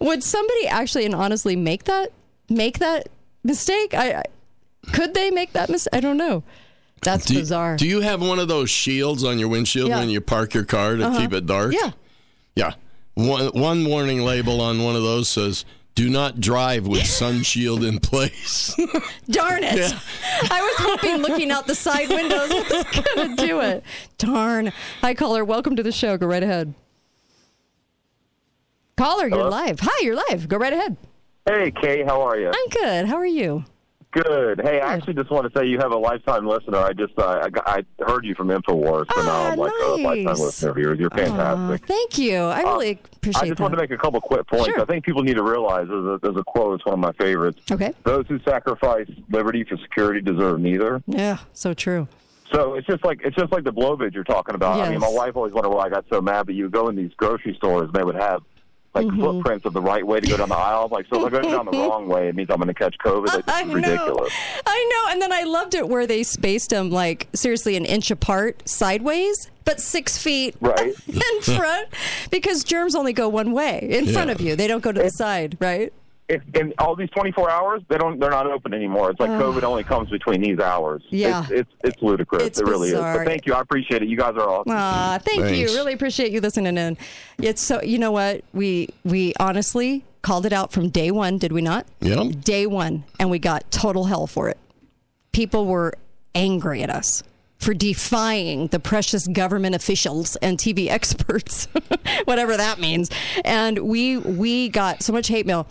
[0.00, 2.12] Would somebody actually and honestly make that
[2.48, 3.08] make that
[3.42, 3.94] mistake?
[3.94, 4.22] I, I
[4.92, 5.92] could they make that mistake?
[5.94, 6.42] I don't know.
[7.02, 7.76] That's Do bizarre.
[7.76, 9.98] do you have one of those shields on your windshield Yeah.
[9.98, 11.18] when you park your car to Uh-huh.
[11.20, 11.72] keep it dark?
[11.72, 11.90] Yeah.
[12.54, 12.74] Yeah.
[13.14, 17.84] One, one warning label on one of those says, do not drive with sun shield
[17.84, 18.74] in place.
[19.30, 19.76] Darn it.
[19.76, 19.98] Yeah.
[20.50, 23.84] I was hoping looking out the side windows was going to do it.
[24.18, 24.72] Darn.
[25.02, 25.44] Hi, caller.
[25.44, 26.16] Welcome to the show.
[26.16, 26.74] Go right ahead.
[28.96, 29.80] Caller, you're live.
[29.80, 30.48] Hi, you're live.
[30.48, 30.96] Go right ahead.
[31.46, 32.48] Hey, Kay, how are you?
[32.48, 33.06] I'm good.
[33.06, 33.64] How are you?
[34.12, 34.60] Good.
[34.62, 36.76] Hey, I actually just want to say you have a lifetime listener.
[36.78, 40.24] I just uh, I, I heard you from Infowars, so now I'm like a lifetime
[40.36, 40.98] listener of yours.
[40.98, 41.86] You're fantastic.
[41.86, 42.36] Thank you.
[42.36, 43.62] I really appreciate Uh, I just that.
[43.62, 44.66] wanted to make a couple quick points.
[44.66, 44.80] Sure.
[44.82, 46.74] I think people need to realize there's a, there's a quote.
[46.78, 47.60] It's one of my favorites.
[47.70, 47.94] Okay.
[48.04, 51.02] Those who sacrifice liberty for security deserve neither.
[51.06, 52.06] Yeah, so true.
[52.52, 54.78] So it's just like it's just like the blowvid you're talking about.
[54.78, 56.44] I mean, my wife always wondered why I got so mad.
[56.44, 58.42] But you go in these grocery stores, and they would have
[58.94, 59.20] like Mm-hmm.
[59.20, 60.88] footprints of the right way to go down the aisle.
[60.90, 62.96] Like, so if I go down the wrong way, it means I'm going to catch
[62.98, 63.26] COVID.
[63.26, 63.74] Like, this I is know.
[63.74, 64.32] ridiculous.
[64.66, 65.12] I know.
[65.12, 69.50] And then I loved it where they spaced them like seriously an inch apart sideways,
[69.64, 70.92] but six feet Right.
[71.08, 71.88] in front
[72.30, 74.56] because germs only go one way in front of you.
[74.56, 75.92] They don't go to the side, right?
[76.34, 79.40] If in all these 24 hours they don't they're not open anymore it's like Ugh.
[79.42, 81.42] covid only comes between these hours Yeah.
[81.42, 83.12] it's it's, it's ludicrous It's it really bizarre.
[83.12, 85.66] is but thank you i appreciate it you guys are awesome Ah, thank you.
[85.66, 86.96] Really appreciate you listening in.
[87.38, 91.50] It's so you know what we we honestly called it out from day one, did
[91.52, 91.84] we not?
[92.00, 92.22] Yeah.
[92.24, 94.58] Day one, and we got total hell for it.
[95.32, 95.94] People were
[96.34, 97.22] angry at us
[97.58, 101.66] for defying the precious government officials and TV experts,
[102.24, 103.10] whatever that means.
[103.44, 105.66] And we we got so much hate mail,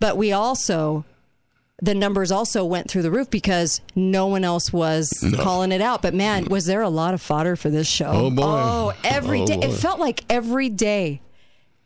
[0.00, 1.04] but we also
[1.82, 5.36] the numbers also went through the roof because no one else was No.
[5.42, 6.00] calling it out.
[6.00, 6.48] But man, mm.
[6.48, 8.06] was there a lot of fodder for this show?
[8.10, 8.42] Oh, boy.
[8.44, 9.56] Oh, every Oh, day.
[9.58, 9.66] boy.
[9.66, 11.20] It felt like every day,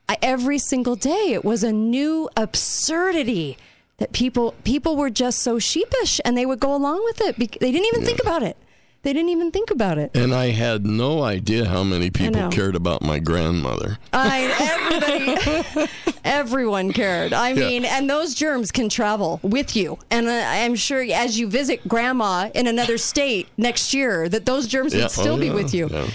[0.09, 3.59] I, every single day, it was a new absurdity
[3.99, 7.37] that people people were just so sheepish and they would go along with it.
[7.37, 8.57] They didn't even think about it.
[9.03, 10.11] They didn't even think about it.
[10.15, 13.97] And I had no idea how many people cared about my grandmother.
[14.13, 15.89] I everybody,
[16.25, 17.33] everyone cared.
[17.33, 17.67] I Yeah.
[17.69, 19.99] mean, and those germs can travel with you.
[20.11, 24.93] And I'm sure as you visit grandma in another state next year, that those germs
[24.95, 25.89] Yeah, would still oh, be with you.
[25.91, 26.07] yeah.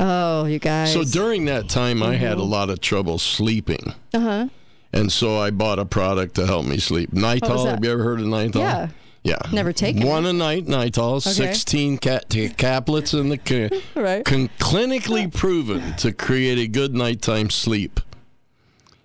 [0.00, 0.92] Oh, you guys.
[0.92, 2.48] So during that time, I had a Mhm.
[2.50, 3.94] lot of trouble sleeping.
[4.12, 4.46] uh huh.
[4.92, 7.10] And so I bought a product to help me sleep.
[7.12, 7.44] That?
[7.46, 8.56] Have you ever heard of Nytol?
[8.60, 8.88] Yeah.
[9.28, 9.36] Yeah.
[9.52, 11.16] Never taken One a night, Nytol.
[11.18, 11.30] Okay.
[11.52, 14.24] 16 cat- t- caplets in the can, Right.
[14.24, 18.00] con- clinically proven to create a good nighttime sleep.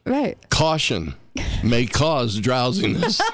[0.06, 0.38] Right.
[0.50, 1.16] Caution
[1.64, 3.18] may cause drowsiness.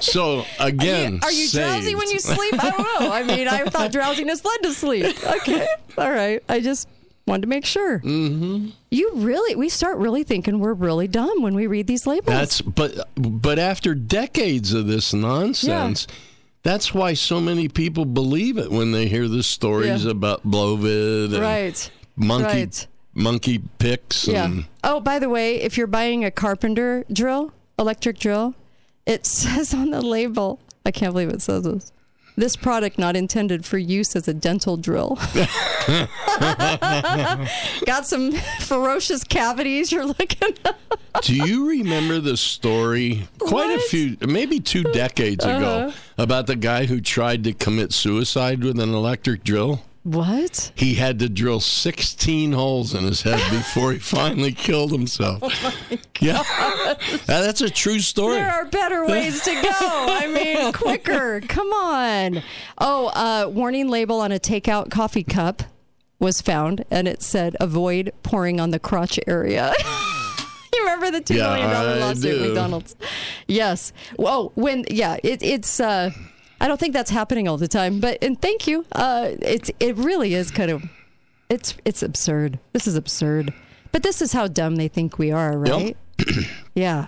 [0.00, 2.54] so again, Are you drowsy when you sleep?
[2.62, 3.12] I don't know.
[3.12, 5.16] I mean, I thought drowsiness led to sleep.
[5.24, 5.66] Okay.
[5.96, 6.42] All right.
[6.48, 6.88] I just
[7.28, 8.00] wanted to make sure.
[8.00, 8.70] Mm-hmm.
[8.90, 12.26] You really, we start really thinking we're really dumb when we read these labels.
[12.36, 16.06] That's but but after decades of this nonsense,
[16.62, 20.10] that's why so many people believe it when they hear the stories Yeah.
[20.10, 21.90] about Blovid and Right.
[22.16, 22.86] monkey Right.
[23.14, 24.50] monkey picks Yeah.
[24.82, 28.54] Oh, by the way, if you're buying a carpenter drill, electric drill,
[29.06, 31.92] it says on the label, I can't believe it says this.
[32.38, 35.18] This product not intended for use as a dental drill.
[37.84, 38.30] Got some
[38.60, 40.76] ferocious cavities you're looking at.
[41.22, 45.56] Do you remember the story quite a few maybe 2 decades Uh-huh.
[45.58, 49.82] ago about the guy who tried to commit suicide with an electric drill?
[50.04, 50.72] What?
[50.74, 55.42] He had to drill 16 holes in his head before he finally killed himself.
[56.20, 56.42] yeah.
[57.26, 58.36] That's a true story.
[58.36, 59.70] There are better ways to go.
[59.70, 61.40] I mean, quicker.
[61.42, 62.42] Come on.
[62.78, 65.62] Oh, uh, warning label on a takeout coffee cup
[66.20, 69.72] was found, and it said "Avoid pouring on the crotch area."
[70.74, 72.46] you remember the two Yeah, million dollar lawsuit, do.
[72.46, 72.96] McDonald's?
[73.46, 73.92] Yes.
[74.16, 74.52] Whoa.
[74.54, 74.84] When?
[74.90, 75.18] Yeah.
[75.22, 75.80] It, it's.
[75.80, 76.10] Uh,
[76.60, 78.84] I don't think that's happening all the time, but and thank you.
[78.92, 80.82] Uh, it's it really is kind of.
[81.48, 82.58] It's it's absurd.
[82.72, 83.52] This is absurd.
[83.92, 85.96] But this is how dumb they think we are, right?
[86.74, 87.06] yeah.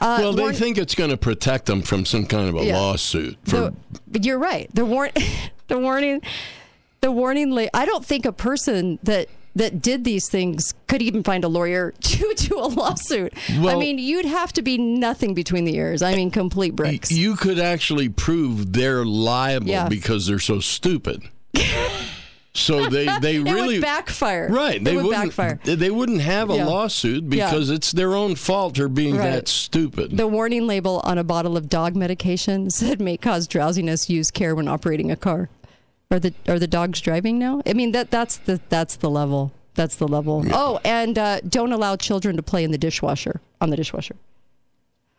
[0.00, 2.76] Uh, well, they think it's going to protect them from some kind of a Yeah.
[2.78, 3.36] lawsuit.
[3.44, 3.74] For, the,
[4.06, 4.68] but you're right.
[4.74, 5.10] The warn,
[5.68, 6.22] the warning,
[7.00, 7.50] the warning.
[7.50, 9.28] La- I don't think a person that
[9.58, 13.32] that did these things could even find a lawyer to do a lawsuit.
[13.48, 16.02] I mean, you'd have to be nothing between the ears.
[16.02, 17.10] I mean, complete bricks.
[17.12, 19.88] you could actually prove they're liable Yeah.
[19.88, 21.22] because they're so stupid.
[22.54, 24.48] so they they it really would backfire.
[24.50, 25.60] right It they would wouldn't backfire.
[25.64, 26.66] they wouldn't have a Yeah.
[26.66, 27.46] lawsuit Yeah.
[27.50, 29.30] because it's their own fault for being Right.
[29.32, 30.16] that stupid.
[30.16, 34.10] The warning label on a bottle of dog medication said may cause drowsiness.
[34.10, 35.50] Use care when operating a car.
[36.10, 37.60] Are the are the dogs driving now?
[37.66, 39.52] I mean that that's the that's the level.
[39.74, 40.42] That's the level.
[40.52, 44.16] Oh, and uh, don't allow children to play in the dishwasher on the dishwasher.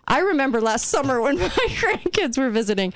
[0.07, 2.91] I remember last summer when my grandkids were visiting,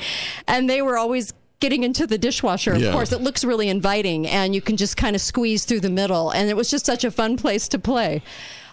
[0.48, 2.74] and they were always getting into the dishwasher.
[2.74, 2.92] Of Yeah.
[2.92, 6.32] course, it looks really inviting, and you can just kind of squeeze through the middle,
[6.32, 8.24] and it was just such a fun place to play.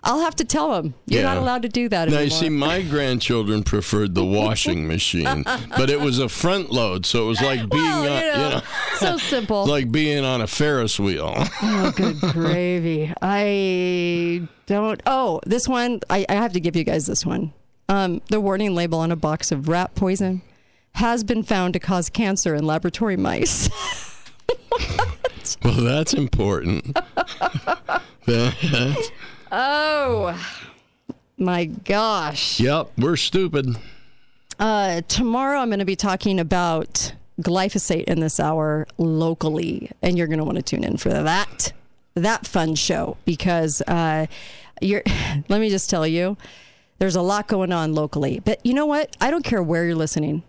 [0.03, 2.23] I'll have to tell them you're not allowed to do that now anymore.
[2.25, 5.45] you see, my grandchildren preferred the washing machine,
[5.77, 8.63] but it was a front load, so it was like being Well, on, you know,
[8.97, 9.67] so simple.
[9.67, 11.35] like being on a Ferris wheel.
[11.63, 13.13] Oh, good gravy.
[13.21, 15.03] I don't.
[15.07, 17.53] Oh, this one, I, I have to give you guys this one.
[17.89, 20.43] Um, the warning label on a box of rat poison
[20.95, 23.69] has been found to cause cancer in laboratory mice.
[25.65, 26.97] well, that's important.
[29.53, 30.39] Oh,
[31.37, 32.61] my gosh.
[32.61, 33.77] yep, we're stupid.
[34.59, 40.27] Uh, tomorrow, I'm going to be talking about glyphosate in this hour locally, and you're
[40.27, 41.73] going to want to tune in for that
[42.15, 44.27] that fun show because uh,
[44.81, 45.03] you're.
[45.49, 46.37] let me just tell you,
[46.99, 48.41] there's a lot going on locally.
[48.45, 49.17] But you know what?
[49.21, 50.43] I don't care where you're listening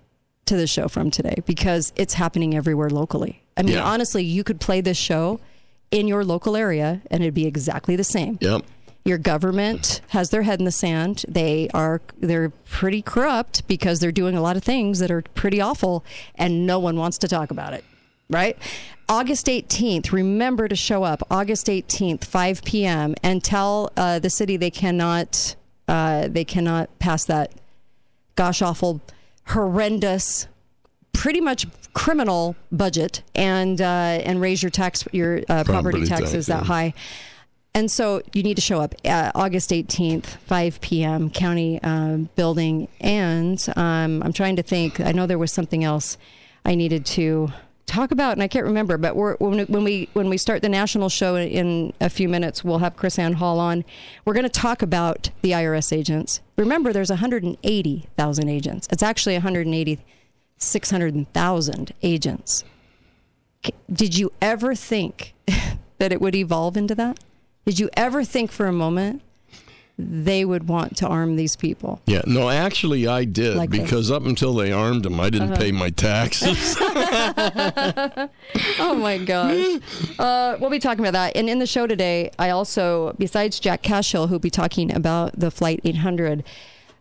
[0.46, 3.42] to the show from today because it's happening everywhere locally.
[3.56, 3.84] I mean, Yeah.
[3.84, 5.40] honestly, you could play this show
[5.92, 8.64] in your local area, and it'd be exactly the same Yep.
[9.04, 11.26] Your government has their head in the sand.
[11.28, 15.60] They are they're pretty corrupt because they're doing a lot of things that are pretty
[15.60, 16.04] awful
[16.36, 17.84] and no one wants to talk about it
[18.32, 18.58] right?
[19.10, 24.56] August 18th remember to show up august 18th 5 p.m and tell uh, the city
[24.56, 25.56] they cannot
[25.90, 27.52] uh, they cannot pass that
[28.38, 29.02] gosh awful
[29.48, 30.48] horrendous
[31.12, 36.32] pretty much criminal budget and uh, and raise your tax your uh, property, Property taxes
[36.32, 36.68] tax, that yeah.
[36.68, 36.94] high
[37.74, 42.88] and so you need to show up uh, August 18th, 5 p.m., county um, building.
[43.00, 46.18] And um, I'm trying to think, I know there was something else
[46.66, 47.52] I needed to
[47.86, 50.70] talk about, and I can't remember, but when, we- when we when we start the
[50.70, 53.84] national show in a few minutes, we'll have KrisAnne Hall on.
[54.24, 56.40] We're going to talk about the IRS agents.
[56.58, 58.88] Remember, there's 180,000 agents.
[58.92, 60.00] It's actually 180,
[60.58, 62.64] 600,000 agents.
[63.92, 65.34] Did you ever think
[65.98, 67.20] that it would evolve into that?
[67.66, 69.22] Did you ever think for a moment
[69.98, 72.02] they would want to arm these people?
[72.08, 73.82] Yeah, no, actually, I did Like this.
[73.82, 75.62] because up until they armed them, I didn't Uh-huh.
[75.62, 76.76] pay my taxes.
[78.80, 79.80] oh my gosh.
[80.20, 81.36] Uh, we'll be talking about that.
[81.36, 85.50] And in the show today, I also, besides Jack Cashill, who'll be talking about the
[85.50, 86.44] Flight 800,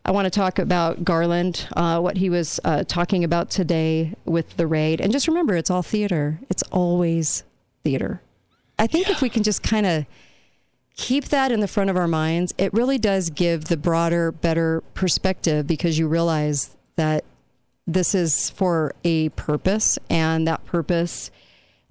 [0.07, 4.57] I want to talk about Garland, uh, what he was uh, talking about today with
[4.57, 5.01] the raid.
[5.03, 7.45] And just remember, it's all theater, it's always
[7.85, 8.23] theater.
[8.79, 10.07] I think if we can just kind of
[11.01, 14.83] keep that in the front of our minds, it really does give the broader, better
[14.93, 17.25] perspective because you realize that
[17.87, 21.31] this is for a purpose and that purpose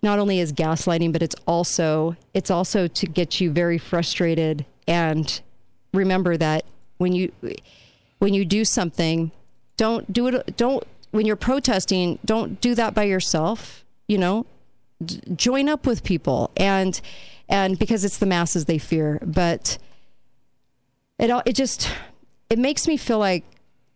[0.04, 5.42] not only is gaslighting but it's also it's also to get you very frustrated and
[5.94, 6.64] remember that
[7.00, 7.32] when you
[8.20, 9.32] when you do something
[9.76, 14.46] don't do it don't when you're protesting don't do that by yourself you know?
[15.04, 17.00] D- join up with people and
[17.50, 19.20] and because it's the masses they fear.
[19.26, 19.78] But
[21.18, 21.92] it all it just
[22.50, 23.44] it makes me feel like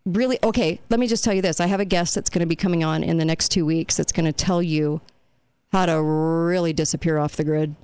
[0.05, 1.61] really okay let me just tell you this.
[1.61, 3.95] I have a guest that's going to be coming on in the next two weeks
[3.95, 4.99] that's going to tell you
[5.71, 7.75] how to really disappear off the grid.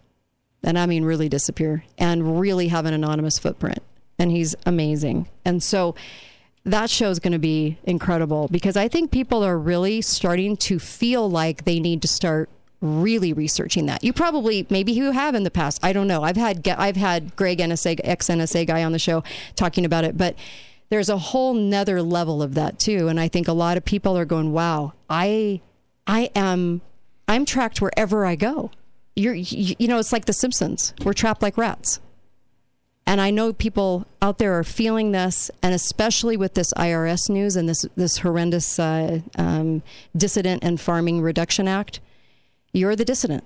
[0.61, 3.79] And i mean really disappear and really have an anonymous footprint.
[4.17, 5.29] And he's amazing.
[5.45, 5.95] And so
[6.65, 10.77] that show is going to be incredible because i think people are really starting to
[10.77, 12.49] feel like they need to start
[12.81, 14.03] really researching that.
[14.03, 15.79] You probably maybe you have in the past.
[15.83, 16.23] I don't know.
[16.23, 19.23] I've had i've had greg nsa ex nsa guy on the show
[19.55, 20.35] talking about it but
[20.89, 23.07] there's a whole nother level of that too.
[23.07, 25.61] And i think a lot of people are going wow i
[26.07, 26.81] i am
[27.27, 28.71] i'm tracked wherever i go.
[29.15, 30.93] You're you, you know it's like the simpsons.
[31.03, 31.99] We're trapped like rats.
[33.05, 37.57] And i know people out there are feeling this and especially with this irs news
[37.57, 39.81] and this this horrendous uh, um,
[40.15, 41.99] dissident and farming reduction act
[42.73, 43.43] you're the dissident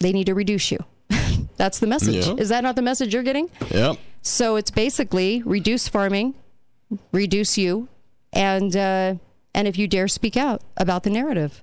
[0.00, 0.78] they need to reduce you
[1.56, 2.34] that's the message Yeah.
[2.34, 3.96] is that not the message you're getting yep.
[4.22, 6.34] so it's basically reduce farming,
[7.12, 7.88] reduce you,
[8.32, 9.14] and uh,
[9.54, 11.62] and if you dare speak out about the narrative,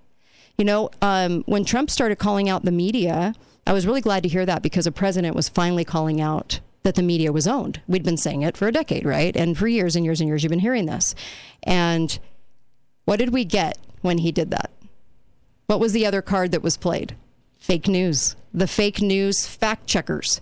[0.57, 3.35] you know, um, when Trump started calling out the media,
[3.67, 6.95] I was really glad to hear that because a president was finally calling out that
[6.95, 7.81] the media was owned.
[7.87, 9.35] We'd been saying it for a decade, right?
[9.35, 11.13] And for years and years and years, you've been hearing this.
[11.63, 12.17] And
[13.05, 14.71] what did we get when he did that?
[15.67, 17.15] What was the other card that was played?
[17.59, 18.35] Fake news.
[18.53, 20.41] The fake news fact checkers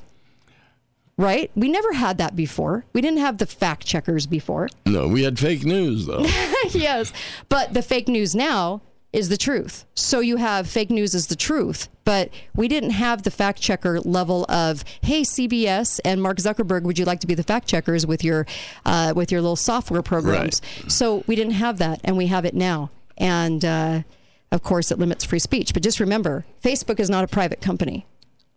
[1.17, 1.51] right?
[1.55, 2.85] We never had that before.
[2.93, 4.69] We didn't have the fact checkers before.
[4.85, 6.25] No, we had fake news though.
[6.69, 7.13] yes.
[7.47, 8.81] But the fake news now
[9.13, 9.85] is the truth.
[9.93, 13.99] So you have fake news is the truth, but we didn't have the fact checker
[13.99, 18.07] level of, hey, CBS and Mark Zuckerberg, would you like to be the fact checkers
[18.07, 18.45] with your
[18.85, 20.61] uh, with your little software programs?
[20.81, 20.91] Right.
[20.91, 22.89] So we didn't have that, and we have it now.
[23.17, 24.03] And uh,
[24.51, 25.73] of course, it limits free speech.
[25.73, 28.05] But just remember, Facebook is not a private company.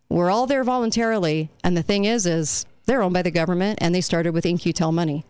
[0.08, 3.94] We're all there voluntarily, and the thing is, is they're owned by the government, and
[3.94, 5.24] they started with In-Q-Tel money.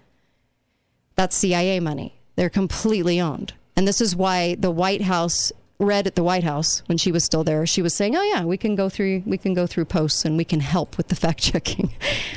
[1.16, 2.18] That's CIA money.
[2.36, 3.54] They're completely owned.
[3.76, 7.24] And this is why the White House read at the White House when she was
[7.24, 7.66] still there.
[7.66, 10.36] She was saying, "Oh yeah, we can go through we can go through posts and
[10.36, 11.92] we can help with the fact checking."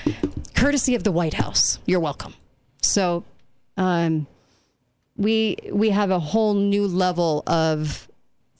[0.55, 1.79] Courtesy of the White House.
[1.85, 2.33] You're welcome.
[2.81, 3.23] So,
[3.77, 4.27] um,
[5.15, 8.06] we we have a whole new level of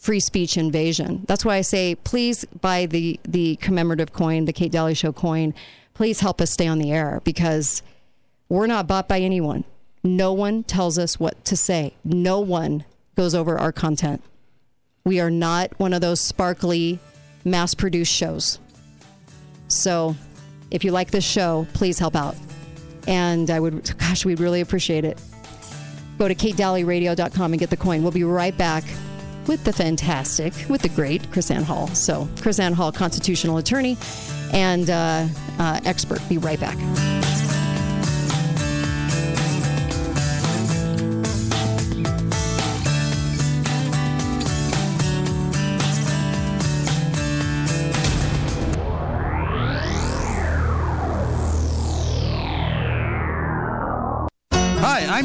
[0.08, 1.26] free speech invasion.
[1.28, 5.54] That's why I say please buy the the commemorative coin, the Kate Dalley Show coin.
[5.94, 7.84] Please help us stay on the air because
[8.48, 9.66] we're not bought by anyone.
[10.06, 11.94] No one tells us what to say.
[12.06, 12.86] No one
[13.18, 14.24] goes over our content.
[15.04, 17.00] We are not one of those sparkly,
[17.44, 18.60] mass produced shows.
[19.68, 20.16] So
[20.72, 22.38] if you like this show, please help out.
[23.10, 25.20] And I would, gosh, we'd really appreciate it.
[26.18, 28.04] Go to katedalleyradio.com and get the coin.
[28.04, 28.86] We'll be right back
[29.48, 31.88] with the fantastic, with the great KrisAnne Hall.
[31.88, 33.98] So, KrisAnne Hall, constitutional attorney
[34.54, 35.28] and uh,
[35.60, 36.22] uh, expert.
[36.30, 36.78] Be right back.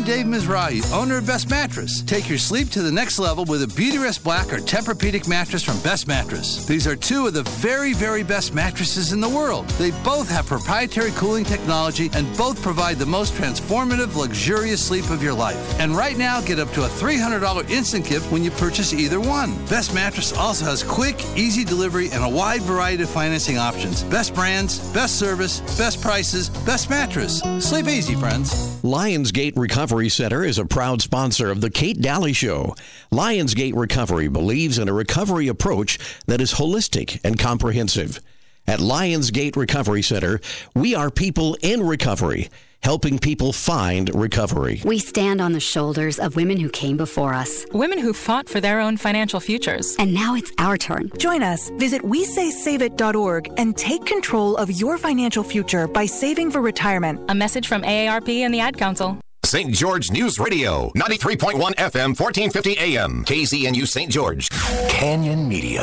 [0.02, 2.02] I'm Dave Mizrahi, owner of Best Mattress.
[2.02, 5.78] Take your sleep to the next level with a Beautyrest Black or Tempur-Pedic mattress from
[5.82, 6.66] Best Mattress.
[6.66, 9.68] These are two of the very, very best mattresses in the world.
[9.78, 15.22] They both have proprietary cooling technology and both provide the most transformative, luxurious sleep of
[15.22, 15.78] your life.
[15.78, 19.54] And right now, get up to a $300 instant gift when you purchase either one.
[19.66, 24.02] Best Mattress also has quick, easy delivery and a wide variety of financing options.
[24.02, 27.40] Best brands, best service, best prices, best mattress.
[27.60, 28.50] Sleep easy, friends.
[28.82, 29.56] Lionsgate
[30.02, 32.74] Recovery Center is a proud sponsor of The Kate Dalley Show.
[33.12, 35.96] Lionsgate Recovery believes in a recovery approach
[36.26, 38.18] that is holistic and comprehensive.
[38.66, 40.40] At Lionsgate Recovery Center,
[40.74, 42.50] we are people in recovery,
[42.82, 44.80] helping people find recovery.
[44.84, 47.64] We stand on the shoulders of women who came before us.
[47.72, 49.94] Women who fought for their own financial futures.
[50.00, 51.12] And now it's our turn.
[51.16, 51.70] Join us.
[51.78, 57.20] Visit WeSaySaveIt.org and take control of your financial future by saving for retirement.
[57.28, 59.16] A message from AARP and the Ad Council.
[59.52, 59.70] St.
[59.70, 64.10] George News Radio, 93.1 FM, 1450 AM, KZNU St.
[64.10, 64.48] George.
[64.88, 65.82] Canyon Media.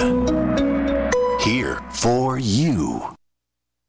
[1.39, 3.18] Here for you.